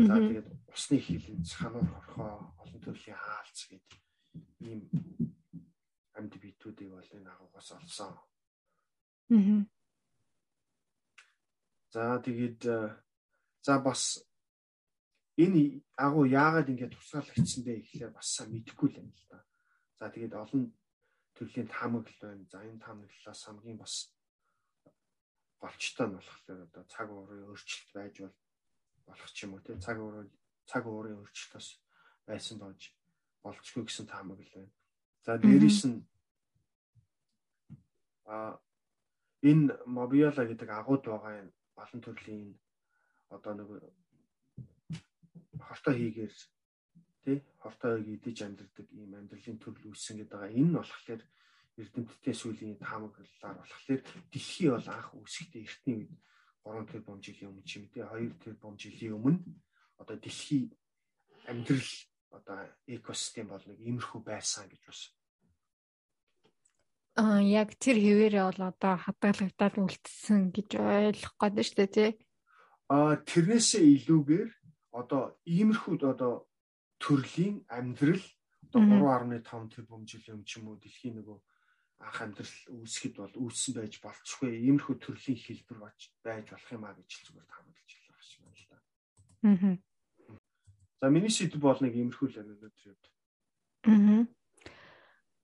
За 0.00 0.16
тэгээд 0.16 0.48
усны 0.72 0.96
хилэнц, 0.96 1.48
хануур 1.60 1.84
хорхоо, 1.84 2.32
олон 2.64 2.80
төрлийн 2.80 3.20
хаалц 3.20 3.58
гэдэг 3.68 4.00
ийм 4.64 4.80
амьд 6.16 6.32
биетүүдийг 6.40 6.90
бол 6.96 7.12
энэ 7.12 7.28
агуугаас 7.28 7.68
олсон. 7.76 8.16
Аа. 9.28 9.60
За 11.92 12.22
тэгээд 12.24 12.60
э, 12.64 12.96
за 13.60 13.74
бас 13.84 14.24
энэ 15.36 15.84
агуу 16.00 16.24
яагаад 16.24 16.72
ингэж 16.72 16.96
тусгаарлагдсан 16.96 17.60
бэ 17.68 17.84
гэхлээр 17.84 18.12
бас 18.16 18.28
сайн 18.32 18.56
мэдэхгүй 18.56 18.88
л 18.96 19.00
юм 19.04 19.12
л 19.12 19.24
да. 19.28 19.44
За 20.00 20.08
тэгээд 20.08 20.32
олон 20.40 20.72
төрлийн 21.36 21.68
таамаглал 21.68 22.20
байна. 22.24 22.48
За 22.48 22.64
энэ 22.64 22.80
таамаглалаас 22.80 23.44
хамгийн 23.44 23.76
бас 23.76 24.08
голчтой 25.60 26.06
нь 26.08 26.16
болохоор 26.16 26.60
одоо 26.66 26.84
цаг 26.94 27.08
уурын 27.12 27.46
өөрчлөлт 27.48 27.90
байж 27.94 28.14
бол 28.24 28.36
болох 29.06 29.30
ч 29.36 29.38
юм 29.44 29.54
уу 29.54 29.62
те 29.64 29.76
цаг 29.86 29.96
уурын 30.00 30.28
цаг 30.70 30.84
уурын 30.86 31.20
өөрчлөлт 31.20 31.52
бас 31.54 31.68
байсан 32.28 32.56
болж 32.58 32.82
болцгүй 33.44 33.84
гэсэн 33.84 34.06
таамаглал 34.08 34.54
байна. 34.54 34.72
За 35.24 35.36
дээрээс 35.36 35.80
нь 35.88 35.98
а 38.24 38.56
энэ 39.42 39.72
Mobiola 39.96 40.42
гэдэг 40.46 40.68
агууд 40.70 41.04
байгаа 41.04 41.34
энэ 41.40 41.52
олон 41.82 42.00
төрлийн 42.04 42.52
одоо 43.36 43.52
нэг 43.54 43.68
хортой 45.66 45.94
хийгээр 45.96 46.34
тий 47.24 47.38
хортой 47.62 47.94
идэж 48.14 48.38
амьдардаг 48.46 48.86
ийм 48.92 49.12
амьдралын 49.18 49.58
төрөл 49.60 49.90
үүссэн 49.90 50.16
гэдэг 50.18 50.36
байгаа. 50.36 50.56
Энэ 50.60 50.70
нь 50.70 50.78
болохоор 50.78 51.22
эрдэмтдийн 51.78 52.36
сүүлийн 52.36 52.76
таамаглалаар 52.82 53.56
болохоор 53.60 54.02
дэлхий 54.32 54.70
бол 54.70 54.88
анх 54.88 55.08
үүсэхдээ 55.14 55.62
эртний 55.62 55.96
үед 56.02 56.12
3 56.64 56.90
тэрбум 56.90 57.18
жилийн 57.22 57.50
өмнө 57.50 57.66
ч 57.68 57.70
юм 57.78 57.86
тий 57.92 58.02
2 58.02 58.42
тэрбум 58.42 58.74
жилийн 58.76 59.14
өмнө 59.16 59.40
одоо 60.00 60.16
дэлхий 60.16 60.64
амьдрал 61.46 61.92
одоо 62.30 62.58
экосистем 62.86 63.48
бол 63.48 63.64
нэг 63.66 63.78
иймэрхүү 63.80 64.20
байсан 64.22 64.68
гэж 64.68 64.82
бас. 64.86 65.00
Аа 67.18 67.40
яг 67.42 67.74
тэр 67.76 67.96
хэвээрээ 67.98 68.44
бол 68.48 68.62
одоо 68.70 68.94
хадгалагдаад 68.96 69.74
үлдсэн 69.82 70.54
гэж 70.54 70.70
ойлгох 70.78 71.34
гээд 71.40 71.66
шүү 71.66 71.78
дээ 71.78 71.90
тий. 71.96 72.10
Аа 72.88 73.18
тэрнээсээ 73.30 73.84
илүүгээр 73.96 74.50
одоо 75.00 75.22
иймэрхүү 75.44 75.94
одоо 76.06 76.46
төрлийн 77.02 77.64
амьдрал 77.66 78.24
одоо 78.70 78.82
3.5 78.84 79.74
тэрбум 79.74 80.02
жилийн 80.06 80.38
өмнө 80.38 80.48
ч 80.48 80.52
юм 80.58 80.68
уу 80.70 80.78
дэлхийн 80.78 81.18
нөгөө 81.18 81.38
анх 82.00 82.18
амьдрал 82.24 82.56
үүсгэд 82.80 83.14
бол 83.20 83.34
үүссэн 83.44 83.74
байж 83.76 83.94
болцгүй 84.00 84.56
иймэрхүү 84.56 84.96
төрлийн 85.04 85.36
хэлбэр 85.36 85.78
байж 85.84 86.00
байж 86.24 86.46
болох 86.48 86.70
юм 86.72 86.84
а 86.88 86.96
гэж 86.96 87.10
зүгээр 87.28 87.48
таамаглаж 87.48 87.90
хэлэх 87.92 88.20
шиг 88.24 88.40
байна 88.40 88.56
л 88.56 88.66
да. 88.70 88.78
Аа. 89.44 89.74
За 91.00 91.06
миний 91.12 91.32
сэдв 91.32 91.60
бол 91.60 91.80
нэг 91.80 91.92
иймэрхүү 91.92 92.26
л 92.28 92.36
байна 92.40 92.52
өнөөдөр 92.56 92.84
юу. 92.88 92.96
Аа. 93.84 94.24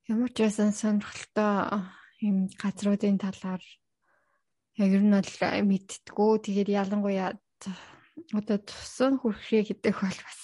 Ямар 0.09 0.31
ч 0.33 0.39
байсан 0.41 0.73
сонирхолтой 0.73 1.85
юм 2.25 2.49
газруудын 2.57 3.21
талаар 3.21 3.63
яг 4.81 4.91
ер 4.97 5.05
нь 5.05 5.13
бол 5.13 5.69
мэдтгүү. 5.69 6.33
Тэгээд 6.41 6.69
ялангуяа 6.73 7.37
одоо 8.33 8.59
тусан 8.65 9.21
хүрхрээ 9.21 9.77
гэдэг 9.77 9.93
бол 9.93 10.21
бас 10.25 10.41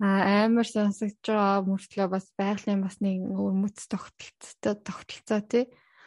амар 0.00 0.64
сонсогдож 0.64 1.28
байгаа 1.28 1.60
мөртлөө 1.68 2.08
бас 2.08 2.26
байгалийн 2.40 2.80
бас 2.80 2.96
нэг 3.04 3.20
өмц 3.20 3.84
тогтолцоо 3.84 4.74
тогтолцоо 4.80 5.40
тий. 5.44 5.64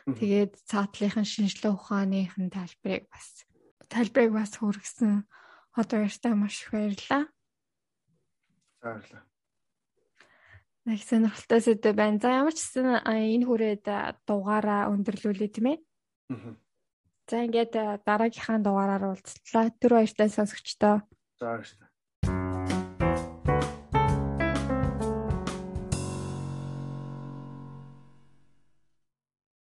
Тэгээд 0.10 0.58
цаатлынхын 0.66 1.30
шинжилгээ 1.30 1.72
ухааныхын 1.78 2.50
тайлбарыг 2.50 3.06
бас 3.14 3.46
тайлбарыг 3.94 4.34
бас 4.34 4.58
хүргэсэн. 4.58 5.30
Одоо 5.78 6.10
ярьтаа 6.10 6.34
маш 6.34 6.66
их 6.66 6.74
баярлалаа. 6.74 7.30
Баярлалаа. 8.82 9.24
Нэг 10.90 11.00
сонирхолтой 11.06 11.62
сэдв 11.62 11.94
байна. 11.94 12.18
За 12.18 12.34
ямар 12.34 12.58
ч 12.58 12.66
гэсэн 12.66 13.06
энэ 13.06 13.46
хүрээд 13.46 13.86
дугаараа 14.26 14.90
өндөрлүүлээ 14.90 15.50
тийм 15.54 15.68
ээ. 15.70 15.78
За 17.30 17.46
ингээд 17.46 18.04
дараагийнхаа 18.04 18.58
дугаараар 18.58 19.16
уулзлаа. 19.16 19.70
Тэр 19.78 20.02
баяртай 20.02 20.28
сонсогчдоо. 20.34 21.06
За 21.40 21.46
баярлалаа. 21.46 21.93